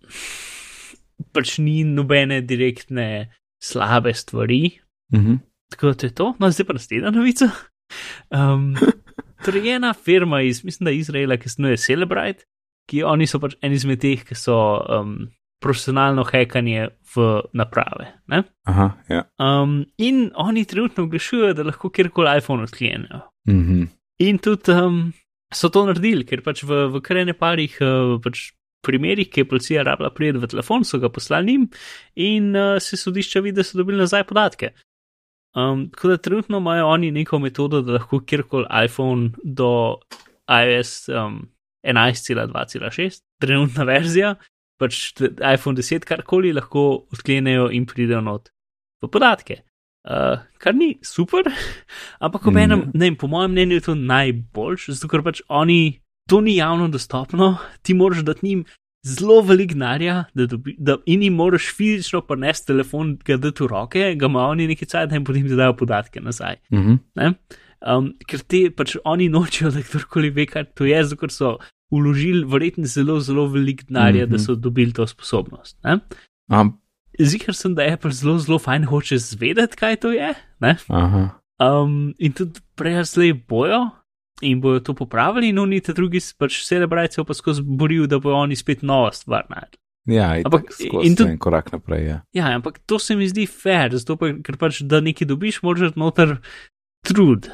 [1.35, 3.31] pač ni nobene direktne
[3.61, 4.79] slabe stvari.
[5.13, 5.41] Mhm.
[5.71, 7.47] Tako da to je to, no zdaj pa naslednja novica.
[8.29, 8.73] Um,
[9.45, 12.43] torej, ena firma iz, mislim, da Izraela, ki se imenuje Celebrite,
[12.91, 15.15] ki oni so pač eni izmed teh, ki so um,
[15.63, 18.09] profesionalno hekanje v naprave.
[18.27, 18.43] Ne?
[18.67, 19.23] Aha, ja.
[19.39, 23.21] Um, in oni trenutno oglašujejo, da lahko kjerkoli iPhone odklenejo.
[23.47, 23.83] Mhm.
[24.21, 25.13] In tudi um,
[25.53, 28.51] so to naredili, ker pač v, v krajne parih uh, pač
[28.85, 31.67] primerih, ki je policija rabila prijeti v telefon, so ga poslali njim
[32.15, 34.71] in uh, se sodišča vidi, da so dobili nazaj podatke.
[35.55, 39.99] Um, tako da trenutno imajo oni neko metodo, da lahko kjerkoli iPhone do
[40.47, 41.41] iOS um,
[41.83, 44.35] 11.2.6, trenutna verzija,
[44.79, 48.49] pač iPhone 10, karkoli lahko odklenejo in pridejo not
[49.01, 49.61] v podatke.
[50.01, 51.43] Uh, kar ni super,
[52.25, 52.63] ampak ob Ne.
[52.63, 55.99] enem, ne vem, po mojem mnenju je to najboljš, zato ker pač oni,
[56.29, 58.63] to ni javno dostopno, ti moraš dati njim
[59.05, 63.67] zelo velik denarja, da, dobi, da in jim moraš fizično prenesti telefon, ga dati v
[63.67, 66.55] roke, ga ima oni nekaj cajt in potem ti dajo podatke nazaj.
[66.73, 66.97] Mhm.
[67.15, 67.33] Ne?
[67.81, 71.55] Um, ker te pač oni nočejo, da kdorkoli ve, kaj to je, zato so
[71.91, 74.31] uložili verjetno zelo, zelo velik denarja, mm -hmm.
[74.31, 74.43] da Mhm.
[74.45, 75.77] so dobili to sposobnost.
[75.83, 75.99] Ne?
[76.49, 76.77] Am,
[77.19, 80.33] Zihar sem, da Apple zelo, zelo fajn hoče zvedeti, kaj to je.
[81.61, 83.89] Um, in tudi prej slej bojo
[84.41, 88.35] in bojo to popravili, in oni te drugi, pač celebrajce pa skozi borijo, da bojo
[88.41, 89.77] oni spet nova stvar naredili.
[90.09, 90.71] Ja, Ampak-
[91.03, 92.07] in to tudi- en korak naprej.
[92.07, 92.21] Ja.
[92.33, 95.93] Ja, ampak to se mi zdi fair, zato pa, ker pač da nekaj dobiš, moraš
[95.95, 96.39] noter
[97.05, 97.51] trud.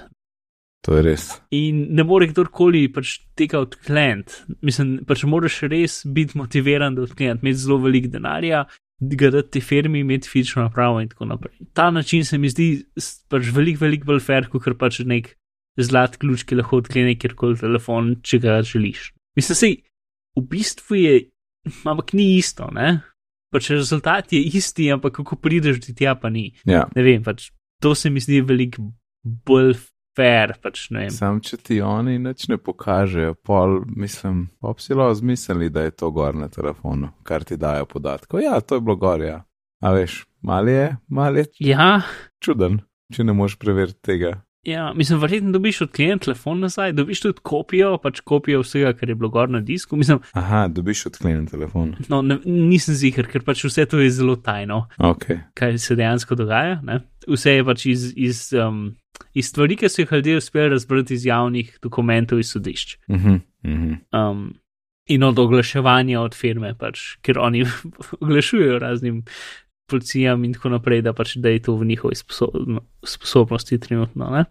[0.85, 1.41] To je res.
[1.51, 4.31] In ne more kdorkoli pač tega odkleniti.
[4.61, 8.65] Mislim, pač moraš res biti motiviran, da odkleneš, imeti zelo velik denarja,
[8.99, 11.57] ga dati ti firmi, imeti fizično napravo in tako naprej.
[11.73, 12.85] Ta način se mi zdi
[13.29, 15.35] pač veliko, veliko bolj fair, kot pač nek
[15.77, 19.11] zlat ključ, ki lahko odklene kjerkoli telefon, če ga želiš.
[19.37, 19.75] Mislim, sej,
[20.37, 21.19] v bistvu je,
[21.85, 22.97] ampak ni isto, ne?
[23.53, 26.49] Pač rezultat je isti, ampak kako prideš do tja, pa ni.
[26.65, 26.87] Ja.
[26.95, 27.51] Ne vem, pač
[27.83, 28.89] to se mi zdi veliko
[29.23, 29.77] bolj
[30.17, 31.11] fair, pač ne vem.
[31.13, 35.93] Sam, če ti oni nič ne pokažejo, pol, mislim, bi si lahko zmislili, da je
[35.93, 38.41] to gor na telefonu, kar ti dajo podatke.
[38.41, 39.43] Ja, to je bilo gor, ja.
[39.79, 42.01] A veš, mal je, mal je Ja,
[42.41, 42.81] čuden,
[43.13, 44.39] če ne moreš preveriti tega.
[44.67, 49.15] ja, mislim, verjetno dobiš odklenjen telefon nazaj, dobiš tudi kopijo, pač kopijo vsega, kar je
[49.15, 49.95] bilo gor na disku.
[49.95, 51.93] Mislim, Aha, dobiš odklenjen telefon.
[52.09, 55.29] no, ne, nisem ziger, ker pač vse to je zelo tajno, Ok.
[55.55, 56.81] kaj se dejansko dogaja.
[56.83, 56.99] Ne?
[57.27, 58.89] Vse je pač iz, iz, um,
[59.33, 62.97] iz stvari, ki so jih ljudje uspeli razbrati iz javnih dokumentov iz sodišč.
[63.09, 63.93] Mhm, mhm.
[64.11, 64.53] Um,
[65.07, 67.65] in od oglaševanja od firme, pač, ker oni
[68.21, 69.23] oglašujejo raznim
[69.87, 74.29] policijam in tako naprej, da, pač, da je to v njihovi sposobno, sposobnosti trenutno.
[74.31, 74.45] Ne?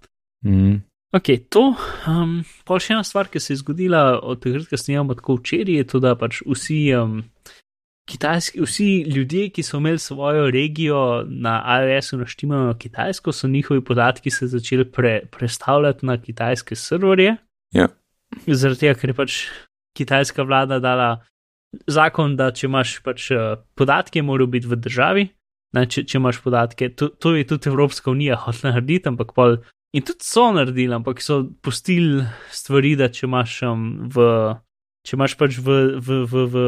[0.45, 0.77] Mhm.
[1.17, 1.71] Ok, to.
[2.09, 5.79] Um, pa še ena stvar, ki se je zgodila od takrat, ko snemamo tako včeraj,
[5.81, 7.21] je to, da pač vsi, um,
[8.07, 13.85] kitajski, vsi ljudje, ki so imeli svojo regijo na iOS-u naštimano na kitajsko, so njihovi
[13.85, 17.37] podatki se začeli pre, prestavljati na kitajske serverje.
[17.75, 17.89] Ja.
[18.47, 19.39] Zaradi tega, ker je pač
[19.97, 21.25] kitajska vlada dala
[21.87, 25.29] zakon, da če imaš pač uh, podatke, morajo biti v državi.
[25.75, 29.59] Ne, če, če imaš podatke, to, to je tudi Evropska unija hotela narediti, ampak pol
[29.97, 34.27] In tudi so naredili, ampak so pustili stvari, da če imaš, um, v,
[35.07, 36.65] če imaš pač v, v, v, v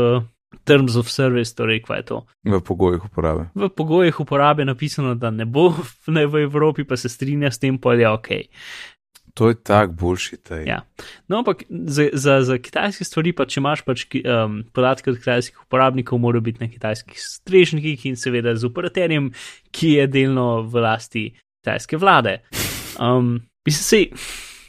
[0.65, 2.19] terms of service, torej kaj je to.
[2.45, 3.49] V pogojih uporabe.
[3.55, 5.75] V pogojih uporabe je napisano, da ne bo
[6.07, 8.29] ne v Evropi, pa se strinja s tem, pa je ok.
[9.35, 10.65] To je tak boljši tej.
[10.67, 10.81] Ja.
[11.29, 15.61] No, ampak za, za, za kitajske stvari, pa če imaš pač um, podatke od kitajskih
[15.63, 19.31] uporabnikov, morajo biti na kitajskih strežnikih in seveda z operaterjem,
[19.71, 21.25] ki je delno v lasti
[21.63, 22.41] kitajske vlade.
[22.99, 24.05] Um, mislim, sej,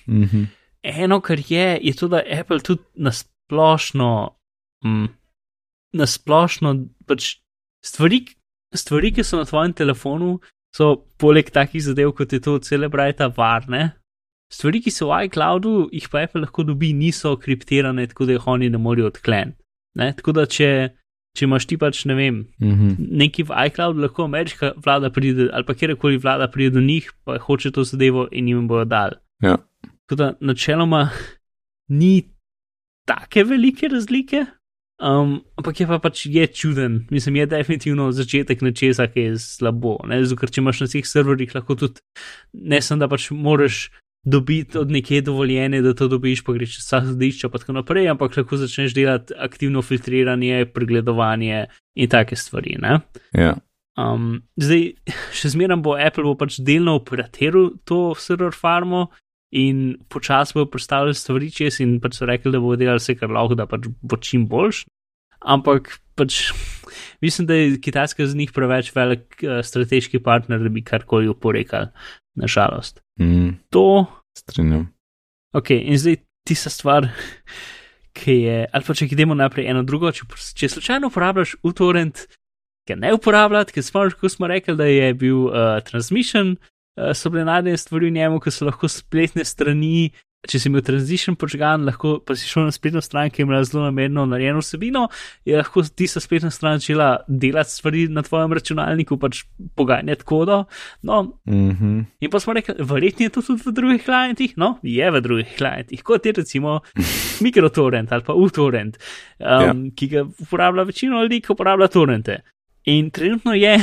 [0.10, 0.44] Mhm.
[0.84, 4.36] eno, kar je, je to, da Apple tudi nasplošno,
[4.86, 5.06] mm,
[5.94, 6.74] nasplošno
[7.08, 7.38] pač
[7.86, 8.26] stvari,
[8.76, 10.40] stvari, ki so na tvojem telefonu,
[10.76, 13.92] so poleg takih zadev, kot je to Celebrite, varne.
[14.54, 18.48] Stvari, ki so v iCloudu, jih pa Apple lahko dobi, niso kriptirane, tako da jih
[18.48, 19.58] oni ne morejo odkleniti.
[19.98, 20.90] Tako da, če
[21.38, 22.96] če imaš ti pač, ne vem, Mhm.
[23.22, 27.38] neki v iCloud, lahko ameriška vlada pride ali pa kjerkoli vlada pride do njih, pa
[27.38, 29.12] hoče to zadevo in jim bojo dal.
[29.42, 29.58] Ja.
[30.08, 31.10] Tako da načeloma
[31.90, 32.26] ni
[33.06, 34.46] take velike razlike,
[35.00, 37.08] um, ampak je pa pač je čuden.
[37.12, 39.98] Mislim, je definitivno začetek nečesa, ki je slabo.
[40.08, 40.22] Ne?
[40.24, 42.04] Zato, ker če imaš na vseh serverjih, lahko tudi
[42.54, 43.90] ne samo, da pač moraš
[44.28, 48.36] dobiti od nekje dovoljene, da to dobiš, pa greš vsa sodišča, pa tako naprej, ampak
[48.38, 52.76] lahko začneš delati aktivno filtriranje, pregledovanje in take stvari.
[52.82, 53.00] Ne?
[53.34, 53.56] Ja.
[54.00, 54.94] Um, zdaj,
[55.36, 59.10] še zmeraj bo Apple bo pač delno operatiral to server farmo
[59.52, 63.32] in počasi bo predstavljal stvari čez in pač so rekli, da bo delal vse, kar
[63.34, 64.84] lahko, da pač bo čim boljš.
[65.40, 66.52] Ampak pač
[67.24, 71.90] mislim, da je Kitajska za njih preveč velik uh, strateški partner, da bi karkoli oporekali,
[72.36, 73.02] nažalost.
[73.20, 74.06] Mm, To,
[74.38, 74.90] strinjam.
[75.54, 77.08] ok, in zdaj tista stvar,
[78.14, 82.26] ki je, ali pa če gremo naprej eno drugo, če, če slučajno uporabljaš utorrent,
[82.88, 86.58] ki ne uporabljati, ker smo, kot smo rekli, da je bil uh, transmission,
[87.14, 90.10] so bile najdene stvari v njemu, ki so lahko spletne strani.
[90.40, 93.60] Če si imel transition počgan, lahko pa si šel na spletno stran, ki je imela
[93.68, 95.02] zelo namerno narejeno vsebino,
[95.44, 99.42] je lahko tista spletna stran začela delati stvari na tvojem računalniku, pač
[99.76, 100.62] poganjati kodo.
[101.04, 102.00] No, Mhm.
[102.22, 105.52] in pa smo rekli, verjetno je to tudi v drugih klientih, no, je v drugih
[105.58, 106.80] klientih, kot je recimo
[107.44, 108.96] mikrotorrent ali pa utorrent,
[109.40, 109.62] um, Ja.
[109.62, 109.74] ja.
[109.92, 112.40] ki ga uporablja večina ljudi, ki uporablja torrente.
[112.86, 113.76] In trenutno je,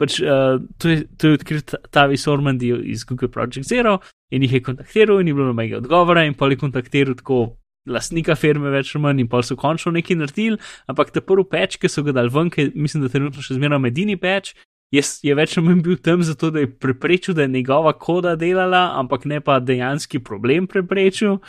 [0.00, 3.98] pač uh, to je, to je odkril ta- Tavi Sormandi iz Google Project Zero
[4.30, 7.56] in jih je kontaktiral in ni bilo nobenega odgovora in pa je kontaktiral tako.
[7.84, 10.56] Lastnika firme, več ali manj, in pa so končno nekaj naredili,
[10.88, 13.76] ampak ta prvi peč, ki so ga dal ven, ki mislim, da trenutno še zmeraj
[13.76, 14.54] medini peč,
[14.88, 18.36] je, je več ali manj bil tam zato, da je preprečil, da je njegova koda
[18.40, 21.42] delala, ampak ne pa dejanski problem preprečil.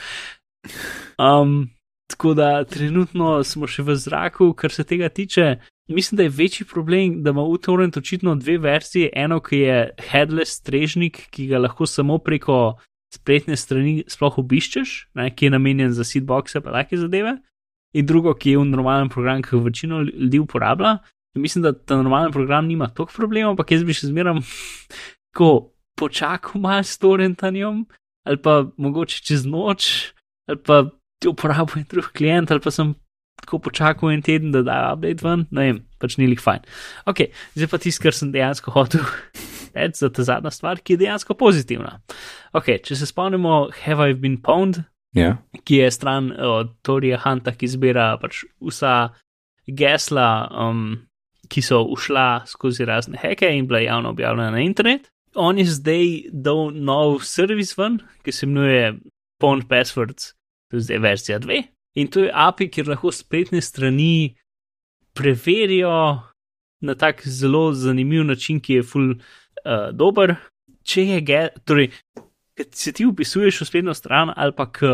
[1.15, 1.69] Um,
[2.11, 5.55] tako da trenutno smo še v zraku, kar se tega tiče.
[5.87, 9.09] Mislim, da je večji problem, da ima utorrent očitno dve verzije.
[9.13, 12.77] Eno, ki je headless strežnik, ki ga lahko samo preko
[13.13, 17.37] spletne strani sploh obiščeš, ne, ki je namenjen za seedboxe pa take zadeve.
[17.95, 20.97] In drugo, ki je v normalen program, ki ga večino ljudi uporablja.
[21.35, 24.41] In mislim, da ta normalen program nima toliko problemov, ampak jaz bi še zmeraj
[25.31, 27.85] tako počakal malo s torrentanjem,
[28.27, 30.11] ali pa mogoče čez noč,
[30.49, 30.83] ali pa
[31.21, 32.95] ti uporabil en drug klient, ali pa sem
[33.41, 36.63] tako počakal en teden, da da update ven, ne vem, pač ni lih fajn.
[37.09, 37.25] Ok,
[37.55, 39.03] zdaj pa tisto, kar sem dejansko hotel
[39.75, 41.99] reči za ta zadnja stvar, ki je dejansko pozitivna.
[42.55, 44.83] Ok, če se spomnimo, Have I Been Pwned,
[45.15, 45.37] Ja.
[45.63, 49.13] ki je stran od Torija Hunta, ki zbira pač vsa
[49.67, 50.81] gesla, um,
[51.47, 55.07] ki so ušla skozi razne heke in bila javno objavljena na internet.
[55.35, 58.93] On je zdaj dal nov servis ven, ki se imenuje
[59.43, 60.33] Pwned Passwords,
[60.71, 61.63] to je zdaj verzija 2.
[61.95, 64.35] In to je API, kjer lahko spletne strani
[65.15, 66.19] preverijo
[66.81, 70.35] na tak zelo zanimiv način, ki je full uh, dober.
[70.83, 71.91] Če je, ge, torej,
[72.57, 74.89] kad se ti upisuješ v spletno stran ali pa k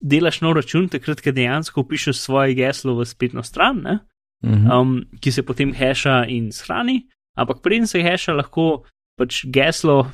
[0.00, 3.98] delaš nov račun, takrat, ko dejansko upišeš svoje geslo v spletno stran, ne,
[4.44, 4.70] Mhm.
[4.70, 7.06] um, ki se potem heša in shrani,
[7.36, 8.84] ampak preden se heša, lahko
[9.16, 10.10] pač geslo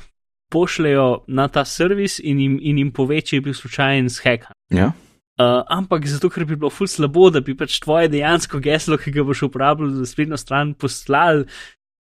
[0.49, 4.55] pošljajo na ta servis in jim, in jim pove, če je bil slučajen zhekan.
[4.71, 4.91] Ja.
[5.33, 9.15] Uh, ampak zato, ker bi bilo ful slabo, da bi pač tvoje dejansko geslo, ki
[9.15, 11.47] ga boš uporabljal za spletno stran, poslal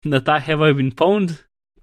[0.04, 1.36] na ta Have I been pwned.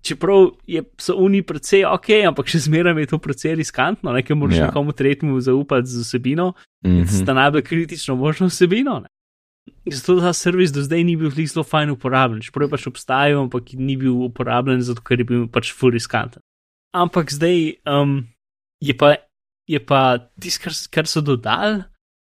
[0.03, 4.59] Čeprav je, so oni precej ok, ampak še zmeraj je to precej riskantno, nekaj moraš
[4.59, 4.67] Ja.
[4.67, 6.53] nekomu tretjemu zaupati z vsebino,
[6.85, 6.91] mm.
[6.91, 7.23] -hmm.
[7.23, 8.99] sta najbolj kritično možno vsebino.
[8.99, 9.09] Ne?
[9.91, 13.73] Zato ta servis do zdaj ni bil zelo fajn uporabljen, čeprav je pač obstajal, ampak
[13.73, 16.41] ni bil uporabljen, zato ker je bil pač ful riskanten.
[16.95, 18.27] Ampak zdaj um,
[18.79, 19.15] je pa
[19.67, 21.83] je pa tisto, kar, kar so dodali,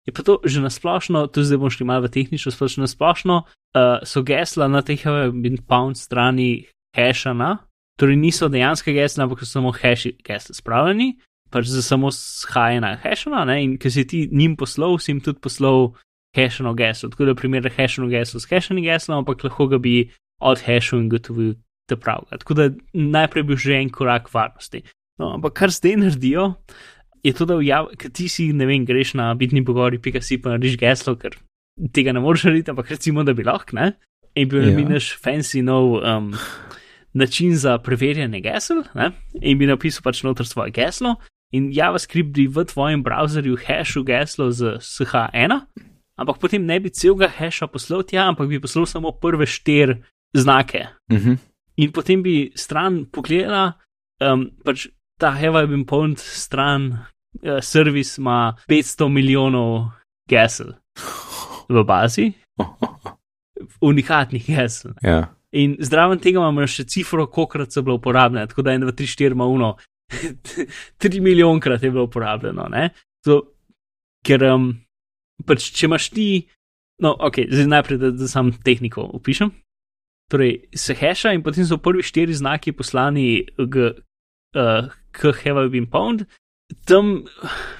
[0.07, 4.03] je pa to že nasplošno, tu zdaj bom šli malo v tehnično, splošno nasplošno, uh,
[4.03, 5.01] so gesla na teh
[5.33, 7.65] bin pound strani hashana,
[7.99, 11.15] torej niso dejanske gesla, ampak so samo hashi gesla spravljeni,
[11.49, 15.39] pač za samo shajena hashana, ne, in ker si ti njim poslal, si jim tudi
[15.39, 15.93] poslal
[16.35, 20.09] hashano geslo, tako da primerja hashano geslo s hashanim geslom, ampak lahko ga bi
[20.39, 21.55] odhashal in gotovil
[21.89, 22.37] te pravga.
[22.37, 24.83] Tako da najprej bi že en korak varnosti.
[25.19, 26.53] No, ampak kar zdaj naredijo,
[27.23, 30.49] je to, da vjav, ti si, ne vem, greš na bitni pogori, pika si pa
[30.55, 31.35] narediš geslo, ker
[31.93, 33.93] tega ne moreš narediti, ampak recimo, da bi lahko, ne?
[34.35, 34.65] In bi Ja.
[34.69, 36.33] nameniš fancy nov um,
[37.13, 39.11] način za preverjanje gesel, ne?
[39.41, 41.15] In bi napisal pač noter svoje geslo.
[41.51, 45.59] In JavaScript bi v tvojem browserju hashu geslo z SH1,
[46.19, 49.97] ampak potem ne bi celega hasha poslal tja, ampak bi poslal samo prve štiri
[50.37, 50.87] znake.
[51.11, 51.39] Mhm.
[51.79, 53.73] In potem bi stran pogledala,
[54.21, 54.87] um, pač
[55.19, 56.91] ta Have I been pwned stran,
[57.43, 59.91] uh, servis ima 500 milijonov
[60.29, 60.73] gesel
[61.69, 62.31] v bazi.
[63.81, 64.91] unikatnih gesel.
[65.03, 65.27] Ja.
[65.51, 69.15] In zraven tega imamo še cifro, kolikrat so bile uporabljene, tako da 1, 2, 3,
[69.23, 69.73] 4, ima uno.
[71.03, 72.67] 3 milijonkrat je bilo uporabljeno.
[73.25, 73.41] To,
[74.25, 74.69] ker um,
[75.45, 76.27] pač, če imaš ti,
[77.03, 79.51] no, ok, zdaj najprej, da, da sam tehniko opišem.
[80.29, 83.47] Torej, se heša in potem so prvi štiri znaki poslani
[84.55, 86.25] uh, k Have I Been Pound.
[86.85, 87.23] Tam,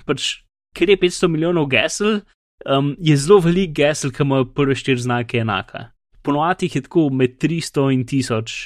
[0.06, 0.42] pač,
[0.76, 2.22] ker je 500 milijonov gesel,
[2.66, 5.90] um, je zelo velik gesel, ki imajo prve štiri znake enaka.
[6.26, 8.58] Ponovadi jih je tako med 300 in 1000,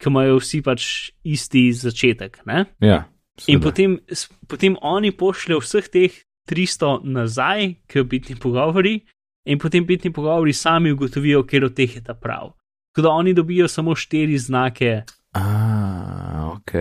[0.00, 0.82] ki imajo vsi pač
[1.24, 2.42] isti začetek.
[2.46, 2.64] Ne?
[2.82, 3.04] Ja.
[3.48, 3.96] In potem,
[4.48, 6.18] potem oni pošljajo vseh teh
[6.50, 8.98] 300 nazaj, k bitni pogovori,
[9.48, 12.52] in potem bitni pogovori sami ugotovijo, ker od teh je ta prav.
[12.90, 15.02] Tako da oni dobijo samo štiri znake.
[15.32, 15.69] Ah,
[16.60, 16.76] ok.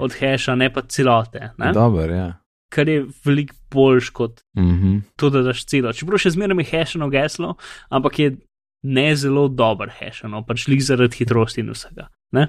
[0.00, 1.50] Od heša, ne pa celote.
[1.58, 1.72] Ne?
[1.72, 2.28] Dober, ja.
[2.70, 5.00] Kar je veliko boljš kot Mm -hmm.
[5.16, 5.92] to, da daš celo.
[5.92, 7.54] Čeprav še zmeraj je hešano geslo,
[7.88, 8.36] ampak je
[8.82, 12.08] ne zelo dober hešano, pač lik zaradi hitrosti in vsega.
[12.32, 12.48] Ne?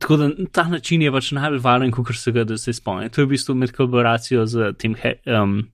[0.00, 3.10] Tako da ta način je pač najbolj varen, kot se ga da se spomni.
[3.10, 4.96] To je v bistvu med kolaboracijo z tem
[5.26, 5.72] um,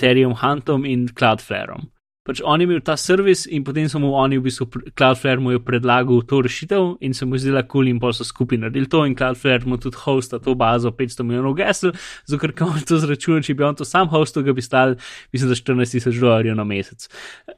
[0.00, 1.90] Terryom Huntom in Cloudflareom.
[2.22, 5.56] Pač on je imel ta servis in potem so mu oni v bistvu, Cloudflare mu
[5.56, 8.86] je predlagal to rešitev in se mu zdela kul cool in pa so skupaj naredili
[8.86, 11.96] to in Cloudflare mu tudi hosta to bazo 500 milijonov gesel,
[12.26, 14.94] zato ker on to zračuna, če bi on to sam hostil, ga bi stal,
[15.34, 17.08] mislim, da 14 tisoč dolarjev na mesec.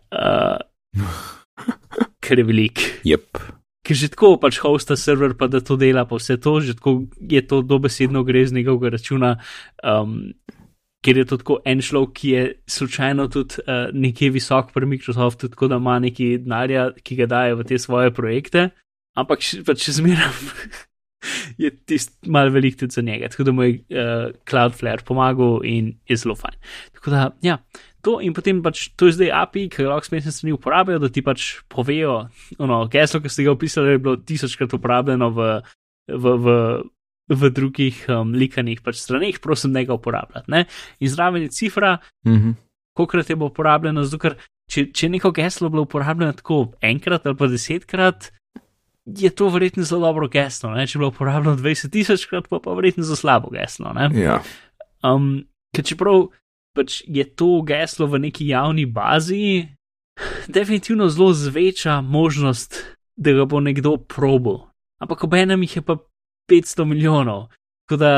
[0.08, 0.56] Uh,
[2.24, 2.80] ker je velik.
[3.04, 3.44] Yep.
[3.84, 7.04] Ker že tako pač hosta server, pa da to dela, pa vse to, že tako
[7.20, 9.36] je to dobesedno gre z njegovega računa.
[9.84, 10.32] Um,
[11.04, 12.44] ker je to tako en človek, ki je
[12.76, 17.54] slučajno tudi uh, nekje visok pri Microsoftu, tako da ima neki denarja, ki ga daje
[17.58, 18.70] v te svoje projekte,
[19.18, 20.32] ampak še, pač še zmeraj
[21.62, 25.94] je tisti mal velik tudi za njega, tako da mu je uh, Cloudflare pomagal in
[26.08, 26.56] je zelo fajn.
[26.96, 27.58] Tako da, ja.
[28.04, 31.08] To in potem pač to je zdaj API, ki ga lahko spletne strani uporabljajo, da
[31.08, 32.26] ti pač povejo,
[32.60, 35.46] ono, geslo, ki ste ga opisali, je bilo tisočkrat uporabljeno v,
[36.12, 36.56] v, v
[37.28, 40.50] v drugih um, likanih pač straneh, prosim, ne ga uporabljati.
[40.52, 40.64] Ne?
[41.00, 42.54] In zraven je cifra, Mm -hmm.
[42.96, 44.34] koliko je bilo uporabljeno, zato ker
[44.70, 48.32] če, če neko geslo bilo uporabljeno tako enkrat ali pa desetkrat,
[49.04, 50.70] je to verjetno zelo dobro geslo.
[50.74, 50.86] Ne?
[50.86, 53.92] Če je bilo uporabljeno 20 tisočkrat, pa pa verjetno zelo slabo geslo.
[54.16, 54.40] Ja.
[55.02, 55.44] Um,
[55.76, 56.28] ker čeprav
[56.74, 59.68] pač je to geslo v neki javni bazi,
[60.48, 62.80] definitivno zelo zveča možnost,
[63.16, 64.70] da ga bo nekdo probo.
[65.02, 65.98] Ampak ob enem jih je pa
[66.50, 67.48] 500 milijonov.
[67.84, 68.12] Tako da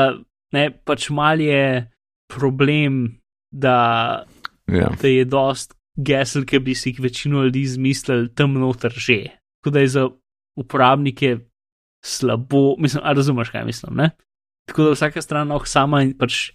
[0.53, 1.89] ne, pač mal je
[2.33, 3.19] problem,
[3.51, 4.25] da,
[4.67, 4.89] Ja.
[5.01, 9.23] da je dost gesel, ki bi si jih večino ljudi izmislili tam noter že.
[9.61, 10.09] Tako da je za
[10.59, 11.37] uporabnike
[12.05, 13.95] slabo, mislim, a razumeš, kaj mislim.
[13.95, 14.09] Ne?
[14.67, 16.51] Tako da vsaka stran lahko sama pač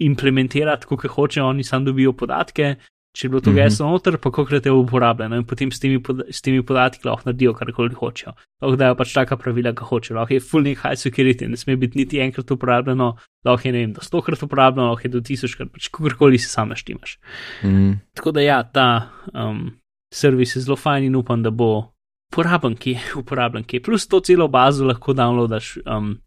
[0.00, 2.74] implementira tako, kot hoče, oni sam dobijo podatke.
[3.16, 3.56] Če je bilo to Mhm.
[3.56, 7.30] geslo noter, pa kolikrat je uporabljeno in potem s temi, pod, s temi podatki lahko
[7.30, 8.34] naredijo karkoli hočejo.
[8.60, 10.18] Lahko dajo pač taka pravila, kot hočejo.
[10.18, 13.78] Lahko je full name high security, ne sme biti niti enkrat uporabljeno, lahko je ne
[13.78, 17.16] vem, do stokrat uporabljeno, lahko je do tisočkrat, pač kakorkoli si sam naštimaš.
[17.64, 17.92] Mm.
[18.14, 19.70] Tako da ja, ta um,
[20.12, 21.92] servis je zelo fajn in upam, da bo
[22.32, 23.82] uporaben, ki je uporaben, ki je.
[23.82, 26.18] Plus to celo bazo lahko downloadaš um,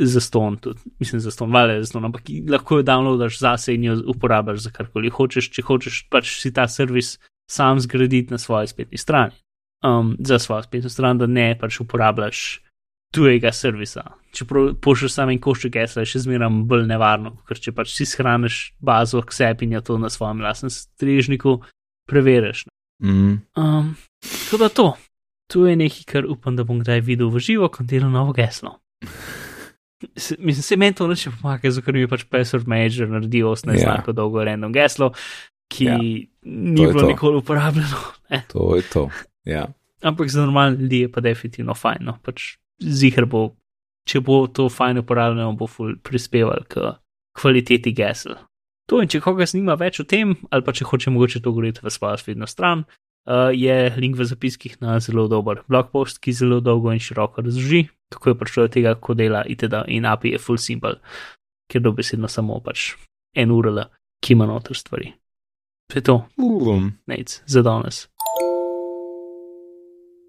[0.00, 3.84] za ston, tudi, mislim za ston, vale za ston, ampak lahko jo downloadaš zase in
[3.84, 7.16] jo uporabljaš za karkoli hočeš, če hočeš pač si ta servis
[7.50, 9.34] sam zgraditi na svoji spletni strani.
[9.84, 12.60] Um, za svojo spletno stran, da ne pač uporabljaš
[13.14, 14.02] tujega servisa.
[14.34, 14.44] Če
[14.82, 18.58] pošlješ samo en košček gesla, je še zmeraj bolj nevarno, ker če pač si shraniš
[18.84, 21.58] bazo k sebi in jo to na svojem lastnem strežniku
[22.10, 22.66] preveriš.
[23.04, 23.38] Mm.
[23.56, 24.88] Um, tako da to,
[25.48, 28.76] to je nekaj, kar upam, da bom kdaj videl v živo, ko delam novo geslo.
[30.16, 33.48] Se, mislim, se meni to neče pomaga, zato ker mi je pač password manager naredil
[33.48, 33.78] 18 Ja.
[33.84, 35.12] znakov dolgo random geslo,
[35.68, 37.06] ki Ja, ni to bilo to.
[37.08, 37.98] nikoli uporabljeno.
[38.30, 38.42] Ne?
[38.48, 39.08] To je to.
[39.44, 39.66] Ja.
[40.02, 41.98] Ampak za normalne ljudi je pa definitivno fajn.
[42.00, 42.18] No?
[42.22, 43.56] Pač zihar bo,
[44.06, 45.66] če bo to fajn uporabljeno, bo
[46.02, 46.92] prispeval k
[47.34, 48.36] kvaliteti gesel.
[48.86, 51.80] To in če koga zanima več o tem, ali pa če hoče mogoče to govoriti
[51.82, 52.84] v svojo spletno stran,
[53.28, 57.44] uh, je link v zapiskih na zelo dober blog post, ki zelo dolgo in široko
[57.44, 59.84] razloži, kako je prišlo do tega, kako dela itd.
[59.86, 60.96] in API je full simple,
[61.68, 62.94] ker dobesedno samo pač
[63.36, 63.84] en URL,
[64.24, 65.12] ki ima noter stvari.
[65.94, 66.24] Je to,
[67.06, 68.08] nec, za danes.